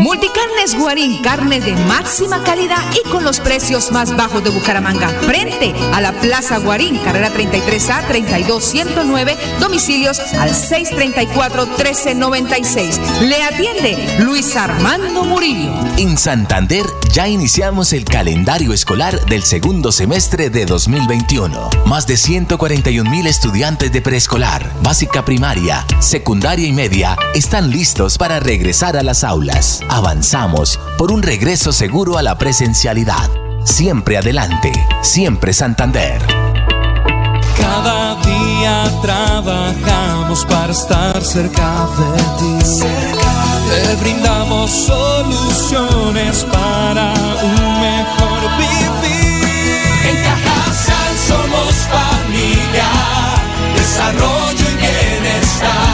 Multicarnes 0.00 0.78
Guarín, 0.78 1.22
carne 1.22 1.60
de 1.60 1.74
máxima 1.86 2.42
calidad 2.42 2.82
y 2.94 3.02
con 3.08 3.24
los 3.24 3.40
precios 3.40 3.90
más 3.92 4.14
bajos 4.16 4.42
de 4.44 4.50
Bucaramanga. 4.50 5.08
Frente 5.08 5.74
a 5.92 6.00
la 6.00 6.12
Plaza 6.12 6.58
Guarín, 6.58 6.98
carrera 6.98 7.32
33A 7.32 8.06
32109, 8.08 9.36
domicilios 9.60 10.18
al 10.38 10.50
634-1396. 10.50 12.98
Le 13.20 13.42
atiende 13.42 14.18
Luis 14.20 14.56
Armando 14.56 15.24
Murillo. 15.24 15.72
En 15.98 16.16
Santander 16.18 16.86
ya 17.12 17.28
iniciamos 17.28 17.92
el 17.92 18.04
calendario 18.04 18.72
escolar 18.72 19.24
del 19.26 19.42
segundo 19.42 19.92
semestre 19.92 20.50
de 20.50 20.66
2021. 20.66 21.70
Más 21.86 22.06
de 22.06 22.16
141 22.16 23.10
mil 23.10 23.26
estudiantes 23.26 23.92
de 23.92 24.00
preescolar, 24.00 24.72
básica 24.82 25.24
primaria, 25.24 25.84
secundaria 26.00 26.66
y 26.66 26.72
media 26.72 27.16
están 27.34 27.70
listos 27.70 28.18
para 28.18 28.40
regresar 28.40 28.96
a 28.96 29.02
las 29.02 29.24
aulas. 29.24 29.81
Avanzamos 29.88 30.78
por 30.98 31.12
un 31.12 31.22
regreso 31.22 31.72
seguro 31.72 32.18
a 32.18 32.22
la 32.22 32.36
presencialidad. 32.38 33.30
Siempre 33.64 34.16
adelante, 34.16 34.72
siempre 35.02 35.52
Santander. 35.52 36.20
Cada 37.56 38.16
día 38.22 38.84
trabajamos 39.02 40.44
para 40.46 40.72
estar 40.72 41.22
cerca 41.22 41.86
de 41.98 42.22
ti. 42.38 42.74
Te 43.68 43.96
brindamos 43.96 44.70
soluciones 44.70 46.44
para 46.44 47.14
un 47.42 47.80
mejor 47.80 48.40
vivir. 48.58 49.82
En 50.08 50.16
Cajasal 50.24 51.16
somos 51.28 51.74
familia, 51.90 52.88
desarrollo 53.76 54.64
y 54.70 54.76
bienestar. 54.76 55.91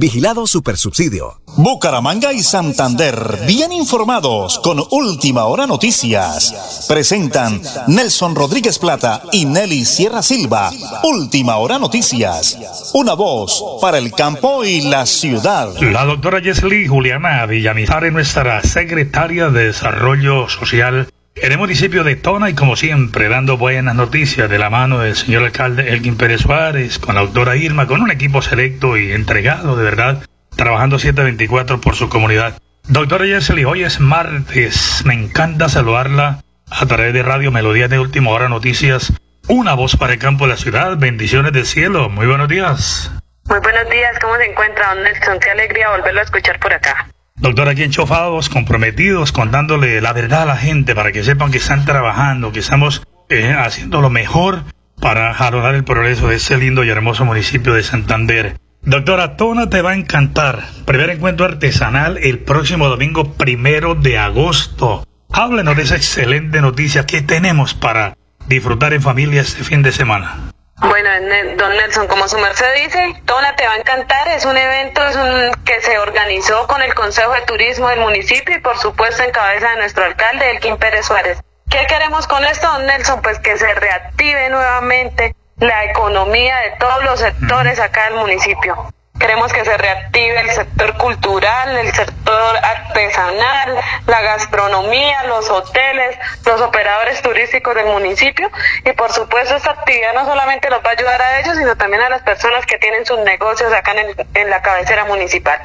Vigilado 0.00 0.46
Supersubsidio. 0.46 1.40
Bucaramanga 1.56 2.32
y 2.32 2.44
Santander, 2.44 3.40
bien 3.48 3.72
informados 3.72 4.60
con 4.60 4.80
Última 4.92 5.46
Hora 5.46 5.66
Noticias. 5.66 6.86
Presentan 6.86 7.60
Nelson 7.88 8.36
Rodríguez 8.36 8.78
Plata 8.78 9.22
y 9.32 9.44
Nelly 9.44 9.84
Sierra 9.84 10.22
Silva. 10.22 10.70
Última 11.02 11.56
Hora 11.56 11.80
Noticias. 11.80 12.92
Una 12.94 13.14
voz 13.14 13.80
para 13.80 13.98
el 13.98 14.12
campo 14.12 14.64
y 14.64 14.82
la 14.82 15.04
ciudad. 15.04 15.74
La 15.80 16.04
doctora 16.04 16.40
Yesli 16.40 16.86
Juliana 16.86 17.44
Villamizar 17.46 18.04
es 18.04 18.12
nuestra 18.12 18.62
secretaria 18.62 19.48
de 19.48 19.64
Desarrollo 19.64 20.48
Social 20.48 21.08
en 21.42 21.52
el 21.52 21.58
municipio 21.58 22.04
de 22.04 22.16
Tona 22.16 22.50
y 22.50 22.54
como 22.54 22.76
siempre 22.76 23.28
dando 23.28 23.56
buenas 23.56 23.94
noticias 23.94 24.50
de 24.50 24.58
la 24.58 24.70
mano 24.70 24.98
del 24.98 25.14
señor 25.14 25.44
alcalde 25.44 25.92
Elkin 25.92 26.16
Pérez 26.16 26.42
Suárez, 26.42 26.98
con 26.98 27.14
la 27.14 27.20
doctora 27.20 27.56
Irma, 27.56 27.86
con 27.86 28.00
un 28.00 28.10
equipo 28.10 28.42
selecto 28.42 28.96
y 28.96 29.12
entregado 29.12 29.76
de 29.76 29.84
verdad, 29.84 30.22
trabajando 30.56 30.98
724 30.98 31.80
por 31.80 31.94
su 31.94 32.08
comunidad. 32.08 32.58
Doctora 32.88 33.26
Yeseli, 33.26 33.64
hoy 33.64 33.84
es 33.84 34.00
martes, 34.00 35.02
me 35.04 35.14
encanta 35.14 35.68
saludarla 35.68 36.42
a 36.70 36.86
través 36.86 37.12
de 37.12 37.22
Radio 37.22 37.50
Melodía 37.50 37.88
de 37.88 37.98
Última 37.98 38.30
Hora 38.30 38.48
Noticias, 38.48 39.12
una 39.46 39.74
voz 39.74 39.96
para 39.96 40.14
el 40.14 40.18
campo 40.18 40.44
de 40.44 40.50
la 40.50 40.56
ciudad, 40.56 40.96
bendiciones 40.96 41.52
del 41.52 41.66
cielo, 41.66 42.08
muy 42.08 42.26
buenos 42.26 42.48
días. 42.48 43.12
Muy 43.46 43.60
buenos 43.60 43.88
días, 43.90 44.18
¿cómo 44.20 44.36
se 44.36 44.44
encuentra, 44.44 44.94
don 44.94 45.02
Nelson? 45.04 45.38
Qué 45.40 45.50
alegría 45.50 45.90
volverlo 45.90 46.20
a 46.20 46.24
escuchar 46.24 46.58
por 46.58 46.72
acá. 46.72 47.08
Doctor, 47.40 47.68
aquí 47.68 47.84
enchofados, 47.84 48.48
comprometidos, 48.48 49.30
contándole 49.30 50.00
la 50.00 50.12
verdad 50.12 50.42
a 50.42 50.46
la 50.46 50.56
gente 50.56 50.94
para 50.94 51.12
que 51.12 51.22
sepan 51.22 51.52
que 51.52 51.58
están 51.58 51.84
trabajando, 51.84 52.50
que 52.50 52.58
estamos 52.58 53.02
eh, 53.28 53.54
haciendo 53.56 54.00
lo 54.00 54.10
mejor 54.10 54.64
para 55.00 55.32
jalonar 55.34 55.76
el 55.76 55.84
progreso 55.84 56.28
de 56.28 56.36
ese 56.36 56.56
lindo 56.56 56.82
y 56.82 56.90
hermoso 56.90 57.24
municipio 57.24 57.74
de 57.74 57.84
Santander. 57.84 58.56
Doctora, 58.82 59.36
Tona 59.36 59.70
te 59.70 59.82
va 59.82 59.90
a 59.90 59.96
encantar. 59.96 60.64
Primer 60.84 61.10
encuentro 61.10 61.46
artesanal 61.46 62.18
el 62.18 62.40
próximo 62.40 62.88
domingo 62.88 63.34
primero 63.34 63.94
de 63.94 64.18
agosto. 64.18 65.06
Háblenos 65.30 65.76
de 65.76 65.82
esa 65.82 65.96
excelente 65.96 66.60
noticia 66.60 67.06
que 67.06 67.22
tenemos 67.22 67.74
para 67.74 68.16
disfrutar 68.48 68.94
en 68.94 69.02
familia 69.02 69.42
este 69.42 69.62
fin 69.62 69.82
de 69.82 69.92
semana. 69.92 70.52
Bueno, 70.80 71.10
don 71.56 71.76
Nelson, 71.76 72.06
como 72.06 72.28
su 72.28 72.38
merced 72.38 72.72
dice, 72.76 73.20
Tona 73.24 73.56
te 73.56 73.66
va 73.66 73.74
a 73.74 73.78
encantar. 73.78 74.28
Es 74.28 74.44
un 74.44 74.56
evento 74.56 75.04
es 75.06 75.16
un, 75.16 75.64
que 75.64 75.80
se 75.80 75.98
organizó 75.98 76.66
con 76.68 76.82
el 76.82 76.94
Consejo 76.94 77.32
de 77.32 77.40
Turismo 77.42 77.88
del 77.88 78.00
municipio 78.00 78.56
y, 78.56 78.60
por 78.60 78.78
supuesto, 78.78 79.22
en 79.24 79.32
cabeza 79.32 79.70
de 79.70 79.76
nuestro 79.76 80.04
alcalde, 80.04 80.50
Elkin 80.52 80.76
Pérez 80.76 81.06
Suárez. 81.06 81.38
¿Qué 81.68 81.84
queremos 81.88 82.26
con 82.26 82.44
esto, 82.44 82.66
don 82.72 82.86
Nelson? 82.86 83.20
Pues 83.22 83.38
que 83.40 83.58
se 83.58 83.74
reactive 83.74 84.50
nuevamente 84.50 85.34
la 85.58 85.84
economía 85.84 86.56
de 86.60 86.70
todos 86.78 87.04
los 87.04 87.20
sectores 87.20 87.80
acá 87.80 88.04
del 88.04 88.14
municipio. 88.14 88.92
Queremos 89.18 89.52
que 89.52 89.64
se 89.64 89.76
reactive 89.76 90.40
el 90.40 90.50
sector 90.50 90.96
cultural, 90.96 91.76
el 91.76 91.92
sector 91.92 92.56
artesanal, 92.56 93.76
la 94.06 94.20
gastronomía, 94.22 95.24
los 95.24 95.50
hoteles, 95.50 96.16
los 96.44 96.60
operadores 96.60 97.20
turísticos 97.22 97.74
del 97.74 97.86
municipio 97.86 98.50
y 98.84 98.92
por 98.92 99.12
supuesto 99.12 99.56
esta 99.56 99.72
actividad 99.72 100.14
no 100.14 100.24
solamente 100.24 100.70
los 100.70 100.80
va 100.80 100.90
a 100.90 100.92
ayudar 100.92 101.20
a 101.20 101.40
ellos, 101.40 101.56
sino 101.56 101.76
también 101.76 102.02
a 102.02 102.10
las 102.10 102.22
personas 102.22 102.64
que 102.66 102.78
tienen 102.78 103.04
sus 103.04 103.18
negocios 103.20 103.72
acá 103.72 103.92
en, 103.92 104.14
en 104.34 104.50
la 104.50 104.62
cabecera 104.62 105.04
municipal. 105.04 105.60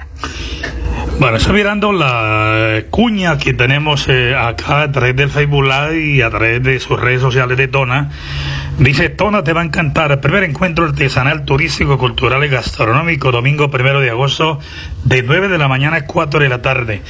Bueno, 1.19 1.37
estoy 1.37 1.53
mirando 1.53 1.93
la 1.93 2.83
cuña 2.89 3.37
que 3.37 3.53
tenemos 3.53 4.07
eh, 4.09 4.35
acá 4.35 4.81
a 4.81 4.91
través 4.91 5.15
del 5.15 5.29
Facebook 5.29 5.63
Live 5.63 5.99
y 5.99 6.21
a 6.21 6.29
través 6.31 6.61
de 6.63 6.79
sus 6.79 6.99
redes 6.99 7.21
sociales 7.21 7.55
de 7.55 7.67
Tona. 7.67 8.09
Dice, 8.79 9.09
Tona 9.09 9.43
te 9.43 9.53
va 9.53 9.61
a 9.61 9.63
encantar. 9.63 10.19
Primer 10.19 10.43
encuentro 10.43 10.85
artesanal, 10.85 11.45
turístico, 11.45 11.99
cultural 11.99 12.43
y 12.43 12.47
gastronómico, 12.49 13.31
domingo 13.31 13.69
primero 13.69 13.99
de 13.99 14.09
agosto, 14.09 14.59
de 15.03 15.21
9 15.21 15.49
de 15.49 15.57
la 15.59 15.67
mañana 15.67 15.97
a 15.97 16.05
4 16.07 16.39
de 16.39 16.49
la 16.49 16.63
tarde. 16.63 17.01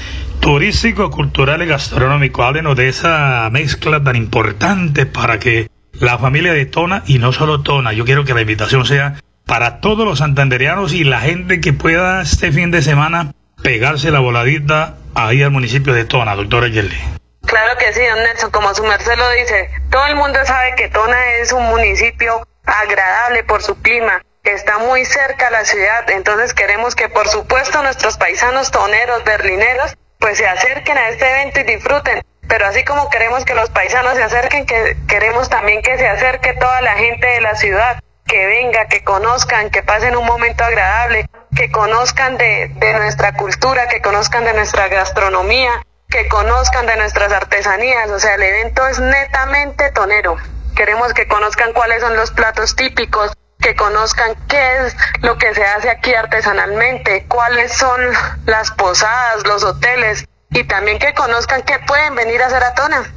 Turístico, 0.41 1.09
cultural 1.09 1.63
y 1.63 1.65
gastronómico. 1.65 2.43
Háblenos 2.43 2.75
de 2.75 2.89
esa 2.89 3.49
mezcla 3.51 4.03
tan 4.03 4.17
importante 4.17 5.05
para 5.05 5.39
que 5.39 5.69
la 5.99 6.17
familia 6.17 6.51
de 6.51 6.65
Tona, 6.65 7.03
y 7.07 7.19
no 7.19 7.31
solo 7.31 7.61
Tona, 7.61 7.93
yo 7.93 8.03
quiero 8.03 8.25
que 8.25 8.33
la 8.33 8.41
invitación 8.41 8.85
sea 8.85 9.15
para 9.45 9.79
todos 9.79 10.05
los 10.05 10.19
santanderianos 10.19 10.93
y 10.93 11.05
la 11.05 11.21
gente 11.21 11.61
que 11.61 11.71
pueda 11.71 12.21
este 12.21 12.51
fin 12.51 12.69
de 12.69 12.81
semana 12.81 13.33
pegarse 13.63 14.11
la 14.11 14.19
voladita 14.19 14.97
ahí 15.15 15.41
al 15.41 15.51
municipio 15.51 15.93
de 15.93 16.05
Tona, 16.05 16.35
doctora 16.35 16.67
Yeli. 16.67 16.97
Claro 17.45 17.77
que 17.77 17.93
sí, 17.93 18.05
don 18.05 18.19
Nelson, 18.19 18.51
como 18.51 18.73
su 18.75 18.83
merced 18.83 19.15
lo 19.17 19.29
dice, 19.31 19.69
todo 19.89 20.05
el 20.07 20.15
mundo 20.15 20.39
sabe 20.45 20.75
que 20.75 20.89
Tona 20.89 21.17
es 21.41 21.51
un 21.53 21.63
municipio 21.63 22.45
agradable 22.65 23.43
por 23.43 23.63
su 23.63 23.81
clima, 23.81 24.21
está 24.43 24.77
muy 24.77 25.05
cerca 25.05 25.47
a 25.47 25.51
la 25.51 25.65
ciudad, 25.65 26.09
entonces 26.09 26.53
queremos 26.53 26.95
que 26.95 27.09
por 27.09 27.27
supuesto 27.27 27.81
nuestros 27.81 28.17
paisanos 28.17 28.71
toneros, 28.71 29.23
berlineros, 29.23 29.95
pues 30.19 30.37
se 30.37 30.47
acerquen 30.47 30.97
a 30.97 31.09
este 31.09 31.29
evento 31.29 31.61
y 31.61 31.63
disfruten. 31.63 32.21
Pero 32.47 32.65
así 32.65 32.83
como 32.83 33.09
queremos 33.09 33.45
que 33.45 33.55
los 33.55 33.69
paisanos 33.69 34.15
se 34.15 34.23
acerquen, 34.23 34.65
que 34.65 34.97
queremos 35.07 35.49
también 35.49 35.81
que 35.81 35.97
se 35.97 36.07
acerque 36.07 36.53
toda 36.53 36.81
la 36.81 36.93
gente 36.93 37.25
de 37.25 37.41
la 37.41 37.55
ciudad, 37.55 37.99
que 38.25 38.45
venga, 38.45 38.87
que 38.87 39.03
conozcan, 39.03 39.69
que 39.69 39.83
pasen 39.83 40.15
un 40.15 40.25
momento 40.25 40.63
agradable, 40.63 41.25
que 41.55 41.71
conozcan 41.71 42.37
de, 42.37 42.71
de 42.75 42.93
nuestra 42.93 43.33
cultura, 43.33 43.87
que 43.87 44.01
conozcan 44.01 44.45
de 44.45 44.53
nuestra 44.53 44.87
gastronomía, 44.87 45.71
que 46.09 46.27
conozcan 46.27 46.85
de 46.85 46.95
nuestras 46.97 47.31
artesanías. 47.31 48.09
O 48.11 48.19
sea, 48.19 48.35
el 48.35 48.43
evento 48.43 48.87
es 48.87 48.99
netamente 48.99 49.91
tonero. 49.91 50.37
Queremos 50.75 51.13
que 51.13 51.27
conozcan 51.27 51.73
cuáles 51.73 52.01
son 52.01 52.15
los 52.15 52.31
platos 52.31 52.75
típicos, 52.75 53.31
que 53.59 53.75
conozcan 53.75 54.35
qué 54.47 54.77
es 54.85 54.95
lo 55.21 55.37
que 55.37 55.53
se 55.53 55.63
hace 55.63 55.89
aquí 55.89 56.13
artesanalmente, 56.13 57.25
cuáles 57.27 57.71
son 57.73 58.01
las 58.45 58.71
posadas, 58.71 59.45
los 59.47 59.63
hoteles 59.63 60.25
y 60.53 60.63
también 60.65 60.99
que 60.99 61.13
conozcan 61.13 61.63
que 61.63 61.79
pueden 61.79 62.15
venir 62.15 62.41
a 62.43 62.47
hacer 62.47 62.63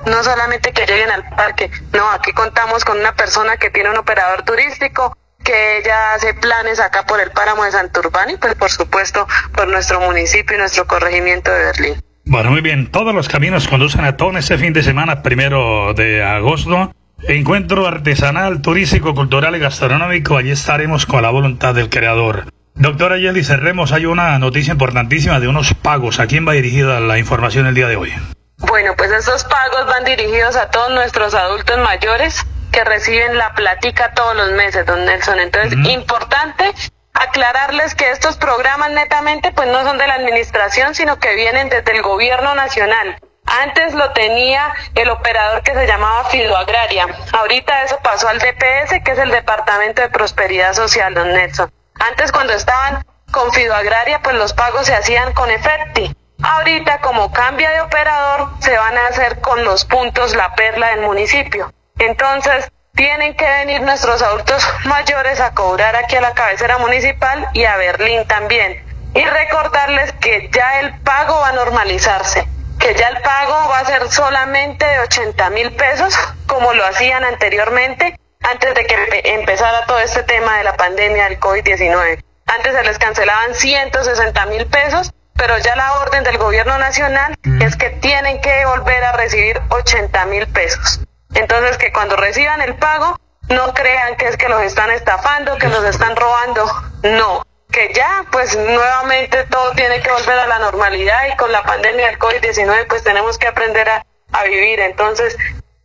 no 0.07 0.22
solamente 0.22 0.72
que 0.72 0.87
lleguen 0.87 1.11
al 1.11 1.29
parque, 1.31 1.70
no, 1.92 2.11
aquí 2.11 2.33
contamos 2.33 2.85
con 2.85 2.99
una 2.99 3.14
persona 3.14 3.57
que 3.57 3.70
tiene 3.70 3.90
un 3.90 3.99
operador 3.99 4.42
turístico, 4.42 5.16
que 5.47 5.79
ella 5.79 6.15
hace 6.15 6.35
planes 6.35 6.81
acá 6.81 7.07
por 7.07 7.21
el 7.21 7.31
páramo 7.31 7.65
de 7.65 7.71
Santurbán 7.71 8.31
y 8.31 8.37
pues 8.37 8.57
por 8.57 8.71
supuesto 8.71 9.27
por 9.55 9.69
nuestro 9.69 10.01
municipio 10.01 10.57
y 10.57 10.59
nuestro 10.59 10.87
corregimiento 10.87 11.53
de 11.53 11.65
Berlín. 11.67 11.95
Bueno, 12.25 12.51
muy 12.51 12.61
bien, 12.61 12.91
todos 12.91 13.15
los 13.15 13.29
caminos 13.29 13.69
conducen 13.69 14.05
a 14.05 14.17
Tona 14.17 14.41
ese 14.41 14.59
fin 14.59 14.73
de 14.73 14.83
semana, 14.83 15.23
primero 15.23 15.95
de 15.95 16.25
agosto. 16.25 16.93
Encuentro 17.23 17.87
artesanal, 17.87 18.61
turístico, 18.61 19.15
cultural 19.15 19.55
y 19.55 19.61
gastronómico, 19.61 20.37
allí 20.37 20.51
estaremos 20.51 21.07
con 21.07 21.23
la 21.23 21.31
voluntad 21.31 21.75
del 21.75 21.89
creador. 21.89 22.53
Doctora 22.75 23.17
Yeli, 23.17 23.45
cerremos, 23.45 23.93
hay 23.93 24.07
una 24.07 24.39
noticia 24.41 24.73
importantísima 24.73 25.39
de 25.39 25.49
unos 25.49 25.73
pagos. 25.75 26.19
¿A 26.19 26.27
quién 26.27 26.47
va 26.47 26.53
dirigida 26.53 27.01
la 27.01 27.19
información 27.19 27.67
el 27.67 27.75
día 27.75 27.87
de 27.87 27.97
hoy? 27.97 28.13
Bueno, 28.59 28.95
pues 28.97 29.13
estos 29.13 29.45
pagos 29.45 29.87
van 29.87 30.05
dirigidos 30.05 30.57
a 30.57 30.69
todos 30.69 30.91
nuestros 30.91 31.35
adultos 31.35 31.79
mayores 31.79 32.45
que 32.77 32.85
reciben 32.85 33.39
la 33.39 33.55
platica 33.55 34.12
todos 34.12 34.37
los 34.37 34.51
meses, 34.51 34.85
don 34.85 35.03
Nelson. 35.07 35.41
Entonces, 35.41 35.79
importante 35.89 36.75
aclararles 37.15 37.95
que 37.95 38.11
estos 38.11 38.37
programas 38.37 38.91
netamente 38.91 39.51
pues 39.51 39.67
no 39.69 39.83
son 39.83 39.97
de 39.97 40.07
la 40.07 40.12
administración, 40.12 40.95
sino 40.95 41.19
que 41.19 41.35
vienen 41.37 41.71
desde 41.71 41.93
el 41.93 42.03
gobierno 42.03 42.55
nacional. 42.55 43.19
Antes 43.47 43.95
lo 43.95 44.12
tenía 44.12 44.75
el 44.95 45.09
operador 45.09 45.62
que 45.62 45.73
se 45.73 45.87
llamaba 45.87 46.25
Fidoagraria. 46.25 47.07
Ahorita 47.33 47.83
eso 47.83 47.99
pasó 48.03 48.29
al 48.29 48.41
DPS, 48.41 49.03
que 49.03 49.12
es 49.12 49.19
el 49.21 49.31
Departamento 49.31 50.03
de 50.03 50.11
Prosperidad 50.11 50.75
Social, 50.75 51.15
don 51.15 51.33
Nelson. 51.33 51.73
Antes 51.95 52.31
cuando 52.31 52.53
estaban 52.53 53.07
con 53.31 53.51
Fidoagraria, 53.55 54.21
pues 54.21 54.37
los 54.37 54.53
pagos 54.53 54.85
se 54.85 54.95
hacían 54.95 55.33
con 55.33 55.51
Efecti. 55.51 56.15
Ahorita 56.43 56.99
como 57.01 57.33
cambia 57.33 57.71
de 57.71 57.81
operador, 57.81 58.51
se 58.59 58.77
van 58.77 58.99
a 58.99 59.07
hacer 59.07 59.41
con 59.41 59.65
los 59.65 59.87
puntos 59.87 60.37
La 60.37 60.55
Perla 60.55 60.91
del 60.91 61.01
municipio. 61.01 61.73
Entonces, 61.99 62.71
tienen 62.95 63.35
que 63.35 63.45
venir 63.45 63.83
nuestros 63.83 64.23
adultos 64.23 64.67
mayores 64.85 65.41
a 65.41 65.53
cobrar 65.53 65.95
aquí 65.97 66.17
a 66.17 66.21
la 66.21 66.33
cabecera 66.33 66.79
municipal 66.79 67.49
y 67.53 67.65
a 67.65 67.77
Berlín 67.77 68.27
también. 68.27 68.83
Y 69.15 69.25
recordarles 69.25 70.13
que 70.15 70.51
ya 70.53 70.81
el 70.81 70.99
pago 71.01 71.39
va 71.41 71.49
a 71.49 71.53
normalizarse, 71.53 72.47
que 72.79 72.95
ya 72.95 73.09
el 73.09 73.21
pago 73.23 73.69
va 73.71 73.81
a 73.81 73.85
ser 73.85 74.11
solamente 74.11 74.85
de 74.85 75.01
80 75.01 75.51
mil 75.51 75.73
pesos, 75.73 76.15
como 76.47 76.73
lo 76.75 76.85
hacían 76.87 77.25
anteriormente, 77.25 78.19
antes 78.43 78.75
de 78.75 78.87
que 78.87 79.23
empezara 79.35 79.85
todo 79.87 79.99
este 80.01 80.23
tema 80.23 80.59
de 80.59 80.65
la 80.65 80.77
pandemia 80.77 81.25
del 81.25 81.41
COVID-19. 81.41 82.23
Antes 82.47 82.75
se 82.75 82.83
les 82.85 82.99
cancelaban 82.99 83.55
160 83.55 84.47
mil 84.47 84.67
pesos, 84.67 85.13
pero 85.35 85.59
ya 85.59 85.77
la 85.77 85.95
orden 86.01 86.25
del 86.25 86.39
gobierno 86.39 86.79
nacional 86.79 87.35
es 87.61 87.77
que 87.77 87.91
tienen 87.91 88.41
que 88.41 88.65
volver 88.67 89.05
a 89.05 89.13
recibir 89.13 89.61
80 89.69 90.27
mil 90.27 90.47
pesos. 90.47 91.01
Entonces 91.37 91.79
que 91.79 91.92
cuando 91.92 92.16
reciban 92.16 92.61
el 92.61 92.75
pago 92.75 93.18
no 93.49 93.72
crean 93.75 94.16
que 94.16 94.27
es 94.27 94.37
que 94.37 94.49
los 94.49 94.62
están 94.62 94.90
estafando, 94.90 95.57
que 95.59 95.68
los 95.68 95.85
están 95.85 96.16
robando. 96.16 96.64
No, 97.05 97.42
que 97.70 97.92
ya 97.94 98.25
pues 98.33 98.57
nuevamente 98.57 99.44
todo 99.44 99.72
tiene 99.72 100.01
que 100.01 100.11
volver 100.11 100.38
a 100.38 100.46
la 100.46 100.59
normalidad 100.59 101.18
y 101.33 101.37
con 101.37 101.53
la 101.53 101.62
pandemia 101.62 102.07
del 102.07 102.18
COVID-19 102.18 102.87
pues 102.88 103.05
tenemos 103.05 103.38
que 103.38 103.46
aprender 103.46 103.88
a, 103.88 104.05
a 104.33 104.44
vivir. 104.44 104.81
Entonces 104.81 105.37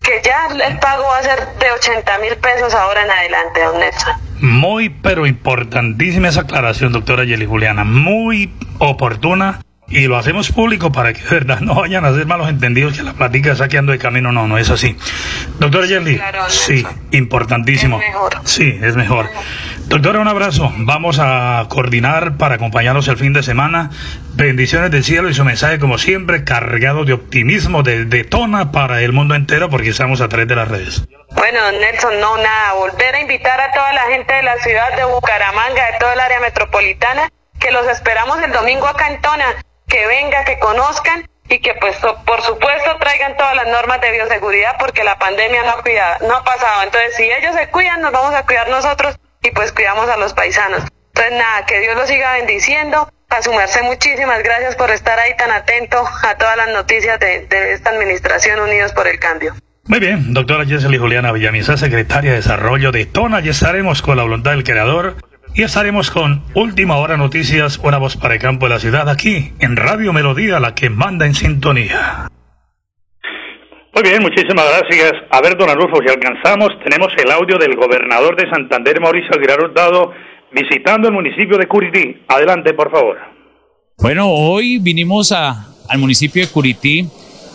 que 0.01 0.21
ya 0.23 0.47
el 0.47 0.79
pago 0.79 1.03
va 1.03 1.19
a 1.19 1.23
ser 1.23 1.47
de 1.59 1.71
80 1.71 2.17
mil 2.19 2.35
pesos 2.37 2.73
ahora 2.73 3.03
en 3.03 3.11
adelante, 3.11 3.63
don 3.63 3.79
Nelson. 3.79 4.13
Muy, 4.41 4.89
pero 4.89 5.27
importantísima 5.27 6.29
esa 6.29 6.41
aclaración, 6.41 6.91
doctora 6.91 7.23
Yeli 7.23 7.45
Juliana. 7.45 7.83
Muy 7.83 8.51
oportuna. 8.79 9.61
Y 9.91 10.07
lo 10.07 10.17
hacemos 10.17 10.51
público 10.51 10.91
para 10.91 11.13
que 11.13 11.21
de 11.21 11.29
verdad 11.31 11.59
no 11.59 11.75
vayan 11.75 12.05
a 12.05 12.13
ser 12.13 12.25
malos 12.25 12.49
entendidos 12.49 12.97
que 12.97 13.03
la 13.03 13.13
plática 13.13 13.51
está 13.51 13.67
quedando 13.67 13.91
de 13.91 13.97
camino. 13.97 14.31
No, 14.31 14.47
no 14.47 14.57
es 14.57 14.69
así. 14.69 14.97
Doctora 15.59 15.85
Yeli. 15.85 16.19
sí, 16.47 16.85
importantísimo. 17.11 17.99
Es 17.99 18.07
mejor. 18.07 18.33
Sí, 18.45 18.79
es 18.81 18.95
mejor. 18.95 19.29
Doctora, 19.87 20.19
un 20.19 20.27
abrazo. 20.27 20.71
Vamos 20.77 21.19
a 21.19 21.65
coordinar 21.67 22.37
para 22.37 22.55
acompañarnos 22.55 23.07
el 23.09 23.17
fin 23.17 23.33
de 23.33 23.43
semana. 23.43 23.89
Bendiciones 24.33 24.89
del 24.91 25.03
cielo 25.03 25.29
y 25.29 25.33
su 25.33 25.43
mensaje, 25.43 25.79
como 25.79 25.97
siempre, 25.97 26.45
cargado 26.45 27.03
de 27.03 27.11
optimismo, 27.11 27.83
de, 27.83 28.05
de 28.05 28.23
tona 28.23 28.71
para 28.71 29.01
el 29.01 29.11
mundo 29.11 29.35
entero, 29.35 29.69
porque 29.69 29.89
estamos 29.89 30.21
a 30.21 30.29
través 30.29 30.47
de 30.47 30.55
las 30.55 30.69
redes. 30.69 31.03
Bueno, 31.31 31.59
Nelson, 31.73 32.19
no, 32.21 32.37
nada. 32.37 32.73
Volver 32.73 33.15
a 33.15 33.21
invitar 33.21 33.59
a 33.59 33.71
toda 33.73 33.91
la 33.91 34.03
gente 34.03 34.33
de 34.33 34.43
la 34.43 34.57
ciudad 34.59 34.95
de 34.95 35.03
Bucaramanga, 35.03 35.85
de 35.91 35.99
todo 35.99 36.13
el 36.13 36.19
área 36.21 36.39
metropolitana, 36.39 37.29
que 37.59 37.71
los 37.71 37.85
esperamos 37.87 38.41
el 38.41 38.51
domingo 38.53 38.87
acá 38.87 39.09
en 39.09 39.21
Tona, 39.21 39.45
que 39.91 40.07
venga, 40.07 40.45
que 40.45 40.57
conozcan 40.57 41.27
y 41.49 41.59
que 41.59 41.73
pues 41.75 41.97
por 42.25 42.41
supuesto 42.41 42.97
traigan 42.99 43.35
todas 43.35 43.55
las 43.55 43.67
normas 43.67 43.99
de 43.99 44.11
bioseguridad 44.11 44.77
porque 44.79 45.03
la 45.03 45.19
pandemia 45.19 45.63
no 45.63 45.71
ha, 45.71 45.81
cuidado, 45.81 46.25
no 46.27 46.35
ha 46.35 46.43
pasado. 46.43 46.83
Entonces, 46.83 47.15
si 47.17 47.23
ellos 47.23 47.53
se 47.53 47.67
cuidan, 47.67 48.01
nos 48.01 48.13
vamos 48.13 48.33
a 48.33 48.45
cuidar 48.45 48.69
nosotros 48.69 49.19
y 49.43 49.51
pues 49.51 49.73
cuidamos 49.73 50.09
a 50.09 50.15
los 50.15 50.33
paisanos. 50.33 50.83
Entonces, 51.13 51.33
nada, 51.37 51.65
que 51.65 51.81
Dios 51.81 51.95
los 51.95 52.07
siga 52.07 52.33
bendiciendo. 52.33 53.11
A 53.29 53.41
su 53.41 53.53
merced, 53.53 53.83
muchísimas 53.83 54.43
gracias 54.43 54.75
por 54.75 54.91
estar 54.91 55.17
ahí 55.17 55.35
tan 55.37 55.51
atento 55.51 56.03
a 56.23 56.35
todas 56.35 56.57
las 56.57 56.67
noticias 56.69 57.17
de, 57.17 57.47
de 57.47 57.73
esta 57.73 57.91
administración 57.91 58.59
Unidos 58.59 58.91
por 58.91 59.07
el 59.07 59.19
Cambio. 59.19 59.55
Muy 59.85 59.99
bien, 59.99 60.33
doctora 60.33 60.65
Jessely 60.65 60.97
Juliana 60.97 61.31
Villamizar, 61.31 61.77
secretaria 61.77 62.31
de 62.31 62.37
Desarrollo 62.37 62.91
de 62.91 63.05
Tona, 63.05 63.39
ya 63.39 63.51
estaremos 63.51 64.01
con 64.01 64.17
la 64.17 64.23
voluntad 64.23 64.51
del 64.51 64.65
creador 64.65 65.15
y 65.53 65.63
estaremos 65.63 66.11
con 66.11 66.43
Última 66.55 66.97
Hora 66.97 67.17
Noticias, 67.17 67.79
una 67.83 67.97
voz 67.97 68.15
para 68.15 68.35
el 68.35 68.39
campo 68.39 68.67
de 68.67 68.73
la 68.73 68.79
ciudad, 68.79 69.09
aquí 69.09 69.51
en 69.59 69.75
Radio 69.75 70.13
Melodía, 70.13 70.59
la 70.59 70.75
que 70.75 70.89
manda 70.89 71.25
en 71.25 71.33
sintonía. 71.33 72.27
Muy 73.93 74.03
bien, 74.03 74.21
muchísimas 74.21 74.65
gracias. 74.65 75.13
A 75.29 75.41
ver, 75.41 75.57
don 75.57 75.69
Arnulfo, 75.69 75.97
si 76.05 76.09
alcanzamos, 76.09 76.69
tenemos 76.83 77.11
el 77.17 77.29
audio 77.29 77.57
del 77.57 77.75
gobernador 77.75 78.37
de 78.37 78.49
Santander, 78.49 79.01
Mauricio 79.01 79.31
Aguilar 79.35 79.61
Hurtado, 79.61 80.13
visitando 80.53 81.09
el 81.09 81.13
municipio 81.13 81.57
de 81.57 81.67
Curití. 81.67 82.21
Adelante, 82.29 82.73
por 82.73 82.89
favor. 82.89 83.17
Bueno, 83.97 84.29
hoy 84.29 84.79
vinimos 84.79 85.33
a, 85.33 85.67
al 85.89 85.99
municipio 85.99 86.41
de 86.41 86.49
Curití 86.49 87.07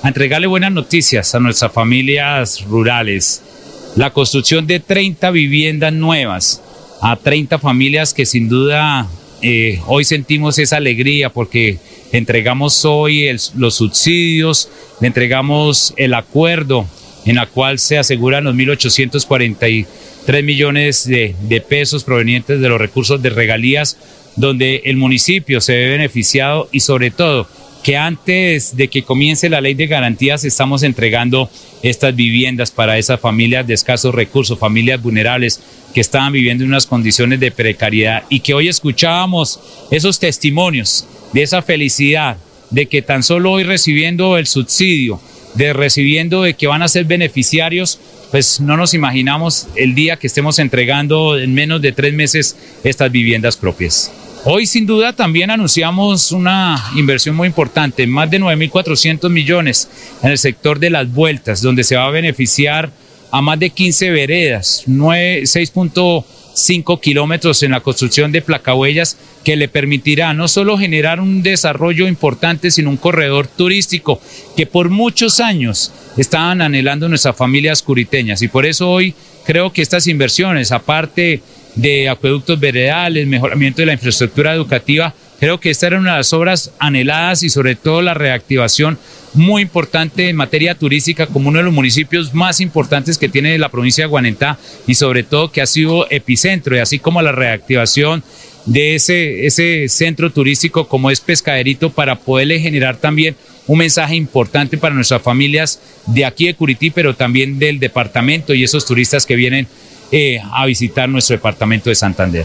a 0.03 0.09
entregarle 0.09 0.47
buenas 0.47 0.73
noticias 0.73 1.35
a 1.35 1.41
nuestras 1.41 1.73
familias 1.73 2.63
rurales. 2.69 3.95
La 3.97 4.11
construcción 4.11 4.67
de 4.67 4.81
30 4.81 5.31
viviendas 5.31 5.95
nuevas 5.95 6.63
a 7.01 7.17
30 7.17 7.59
familias 7.59 8.15
que 8.15 8.27
sin 8.27 8.49
duda 8.49 9.09
eh, 9.43 9.81
hoy 9.87 10.05
sentimos 10.05 10.59
esa 10.59 10.79
alegría 10.79 11.31
porque 11.31 11.79
entregamos 12.13 12.85
hoy 12.85 13.29
los 13.57 13.75
subsidios, 13.75 14.71
le 15.01 15.09
entregamos 15.09 15.93
el 15.97 16.15
acuerdo 16.15 16.87
en 17.27 17.37
la 17.37 17.47
cual 17.47 17.79
se 17.79 17.99
aseguran 17.99 18.45
los 18.45 18.55
1.843 18.55 20.43
millones 20.43 21.07
de, 21.07 21.35
de 21.43 21.61
pesos 21.61 22.05
provenientes 22.05 22.61
de 22.61 22.69
los 22.69 22.81
recursos 22.81 23.21
de 23.23 23.31
regalías 23.31 23.99
donde 24.37 24.83
el 24.85 24.97
municipio 24.97 25.61
se 25.61 25.75
ve 25.75 25.89
beneficiado 25.91 26.69
y 26.71 26.81
sobre 26.81 27.11
todo 27.11 27.49
que 27.87 27.97
antes 27.97 28.77
de 28.77 28.89
que 28.89 29.05
comience 29.05 29.49
la 29.49 29.61
ley 29.61 29.75
de 29.75 29.87
garantías 29.87 30.43
estamos 30.43 30.83
entregando 30.83 31.49
estas 31.85 32.17
viviendas 32.17 32.73
para 32.73 32.99
esas 32.99 33.21
familias 33.21 33.65
de 33.65 33.75
escasos 33.75 34.13
recursos, 34.13 34.59
familias 34.59 35.01
vulnerables 35.01 35.61
que 35.95 36.01
estaban 36.01 36.33
viviendo 36.33 36.65
en 36.65 36.71
unas 36.71 36.85
condiciones 36.85 37.39
de 37.39 37.53
precariedad 37.53 38.25
y 38.29 38.41
que 38.41 38.55
hoy 38.55 38.67
escuchábamos 38.67 39.61
esos 39.93 40.19
testimonios 40.19 41.07
de 41.33 41.45
esa 41.45 41.63
felicidad 41.63 42.39
de 42.71 42.87
que 42.87 43.03
tan 43.03 43.23
solo 43.23 43.53
hoy 43.53 43.63
recibiendo 43.63 44.37
el 44.37 44.49
subsidio, 44.49 45.21
de 45.55 45.73
recibiendo 45.73 46.43
de 46.43 46.55
que 46.55 46.67
van 46.67 46.83
a 46.83 46.89
ser 46.89 47.05
beneficiarios, 47.05 48.01
pues 48.33 48.61
no 48.61 48.77
nos 48.77 48.95
imaginamos 48.95 49.69
el 49.77 49.95
día 49.95 50.17
que 50.17 50.27
estemos 50.27 50.59
entregando 50.59 51.39
en 51.39 51.55
menos 51.55 51.81
de 51.81 51.93
tres 51.93 52.13
meses 52.13 52.57
estas 52.83 53.13
viviendas 53.13 53.57
propias. 53.57 54.11
Hoy 54.49 54.67
sin 54.67 54.87
duda 54.87 55.13
también 55.13 55.51
anunciamos 55.51 56.31
una 56.31 56.81
inversión 56.95 57.35
muy 57.35 57.49
importante, 57.49 58.07
más 58.07 58.31
de 58.31 58.39
9.400 58.39 59.29
millones 59.29 59.89
en 60.23 60.31
el 60.31 60.39
sector 60.39 60.79
de 60.79 60.89
las 60.89 61.13
vueltas, 61.13 61.63
donde 61.63 61.83
se 61.83 61.97
va 61.97 62.07
a 62.07 62.11
beneficiar 62.11 62.93
a 63.33 63.43
más 63.43 63.59
de 63.59 63.71
15 63.71 64.09
veredas, 64.11 64.85
6.5 64.87 67.01
kilómetros 67.01 67.65
en 67.65 67.73
la 67.73 67.81
construcción 67.81 68.31
de 68.31 68.41
placahuellas 68.41 69.19
que 69.43 69.57
le 69.57 69.67
permitirá 69.67 70.33
no 70.33 70.47
solo 70.47 70.79
generar 70.79 71.19
un 71.19 71.43
desarrollo 71.43 72.07
importante, 72.07 72.71
sino 72.71 72.91
un 72.91 72.99
corredor 72.99 73.49
turístico 73.49 74.21
que 74.57 74.65
por 74.65 74.91
muchos 74.91 75.41
años 75.41 75.91
estaban 76.17 76.63
anhelando 76.63 77.09
nuestras 77.09 77.35
familias 77.35 77.83
curiteñas. 77.83 78.43
Y 78.43 78.49
por 78.49 78.65
eso 78.65 78.89
hoy 78.89 79.13
creo 79.45 79.73
que 79.73 79.83
estas 79.83 80.07
inversiones, 80.07 80.71
aparte 80.71 81.43
de 81.77 82.09
acueductos 82.09 82.59
veredales, 82.59 83.27
mejoramiento 83.27 83.83
de 83.83 83.87
la 83.87 83.93
infraestructura 83.93 84.55
educativa. 84.55 85.15
Creo 85.39 85.61
que 85.61 85.71
esta 85.71 85.87
era 85.87 85.99
una 85.99 86.13
de 86.13 86.19
las 86.19 86.33
obras 86.33 86.73
anheladas 86.79 87.43
y 87.43 87.51
sobre 87.51 87.77
todo 87.77 88.03
la 88.03 88.15
reactivación 88.15 88.99
muy 89.35 89.63
importante 89.63 90.31
en 90.31 90.37
materia 90.37 90.75
turística 90.75 91.27
como 91.27 91.51
uno 91.51 91.59
de 91.59 91.65
los 91.65 91.75
municipios 91.75 92.33
más 92.33 92.61
importantes 92.61 93.19
que 93.19 93.29
tiene 93.29 93.59
la 93.59 93.69
provincia 93.69 94.05
de 94.05 94.09
Guanentá 94.09 94.59
y 94.87 94.95
sobre 94.95 95.23
todo 95.23 95.53
que 95.53 95.61
ha 95.61 95.67
sido 95.67 96.11
epicentro 96.11 96.75
y 96.75 96.79
así 96.79 96.99
como 96.99 97.21
la 97.21 97.33
reactivación 97.33 98.25
de 98.65 98.95
ese, 98.95 99.47
ese 99.47 99.89
centro 99.91 100.33
turístico 100.33 100.89
como 100.89 101.11
es 101.11 101.21
Pescaderito 101.21 101.91
para 101.91 102.17
poderle 102.17 102.59
generar 102.59 102.97
también 102.97 103.37
un 103.67 103.79
mensaje 103.79 104.17
importante 104.17 104.79
para 104.79 104.95
nuestras 104.95 105.23
familias 105.23 105.81
de 106.07 106.25
aquí 106.25 106.47
de 106.47 106.55
Curití, 106.55 106.91
pero 106.91 107.15
también 107.15 107.59
del 107.59 107.79
departamento 107.79 108.55
y 108.55 108.65
esos 108.65 108.87
turistas 108.87 109.27
que 109.27 109.37
vienen 109.37 109.67
eh, 110.13 110.39
a 110.53 110.67
visitar 110.67 111.09
nuestro 111.09 111.37
departamento 111.37 111.91
de 111.91 111.95
Santander. 111.95 112.45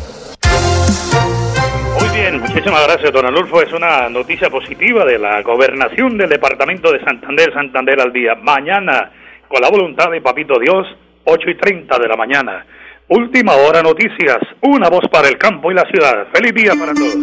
Muy 2.00 2.10
bien, 2.17 2.39
muchísimas 2.39 2.84
gracias, 2.88 3.12
don 3.12 3.26
Alulfo. 3.26 3.62
Es 3.62 3.71
una 3.74 4.10
noticia 4.10 4.50
positiva 4.50 5.06
de 5.06 5.19
la 5.19 5.41
gobernación 5.41 6.17
del 6.17 6.30
departamento 6.30 6.91
de 6.91 7.04
Santander, 7.04 7.54
Santander 7.54 8.02
al 8.02 8.12
día. 8.12 8.36
Mañana, 8.36 9.12
con 9.47 9.62
la 9.62 9.69
voluntad 9.69 10.10
de 10.10 10.21
Papito 10.21 10.60
Dios, 10.60 10.88
8 11.26 11.50
y 11.50 11.56
30 11.56 12.00
de 12.00 12.08
la 12.08 12.15
mañana. 12.15 12.65
Última 13.10 13.54
hora 13.56 13.84
noticias, 13.84 14.39
una 14.62 14.89
voz 14.89 15.04
para 15.12 15.28
el 15.28 15.38
campo 15.38 15.71
y 15.71 15.76
la 15.76 15.86
ciudad. 15.86 16.28
Feliz 16.34 16.54
día 16.54 16.74
para 16.80 16.93
todos. 16.93 17.15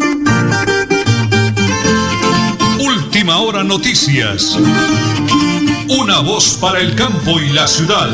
Última 2.79 3.39
hora 3.39 3.65
noticias. 3.65 4.59
Una 5.89 6.21
voz 6.21 6.59
para 6.61 6.81
el 6.81 6.95
campo 6.95 7.41
y 7.41 7.49
la 7.55 7.67
ciudad. 7.67 8.09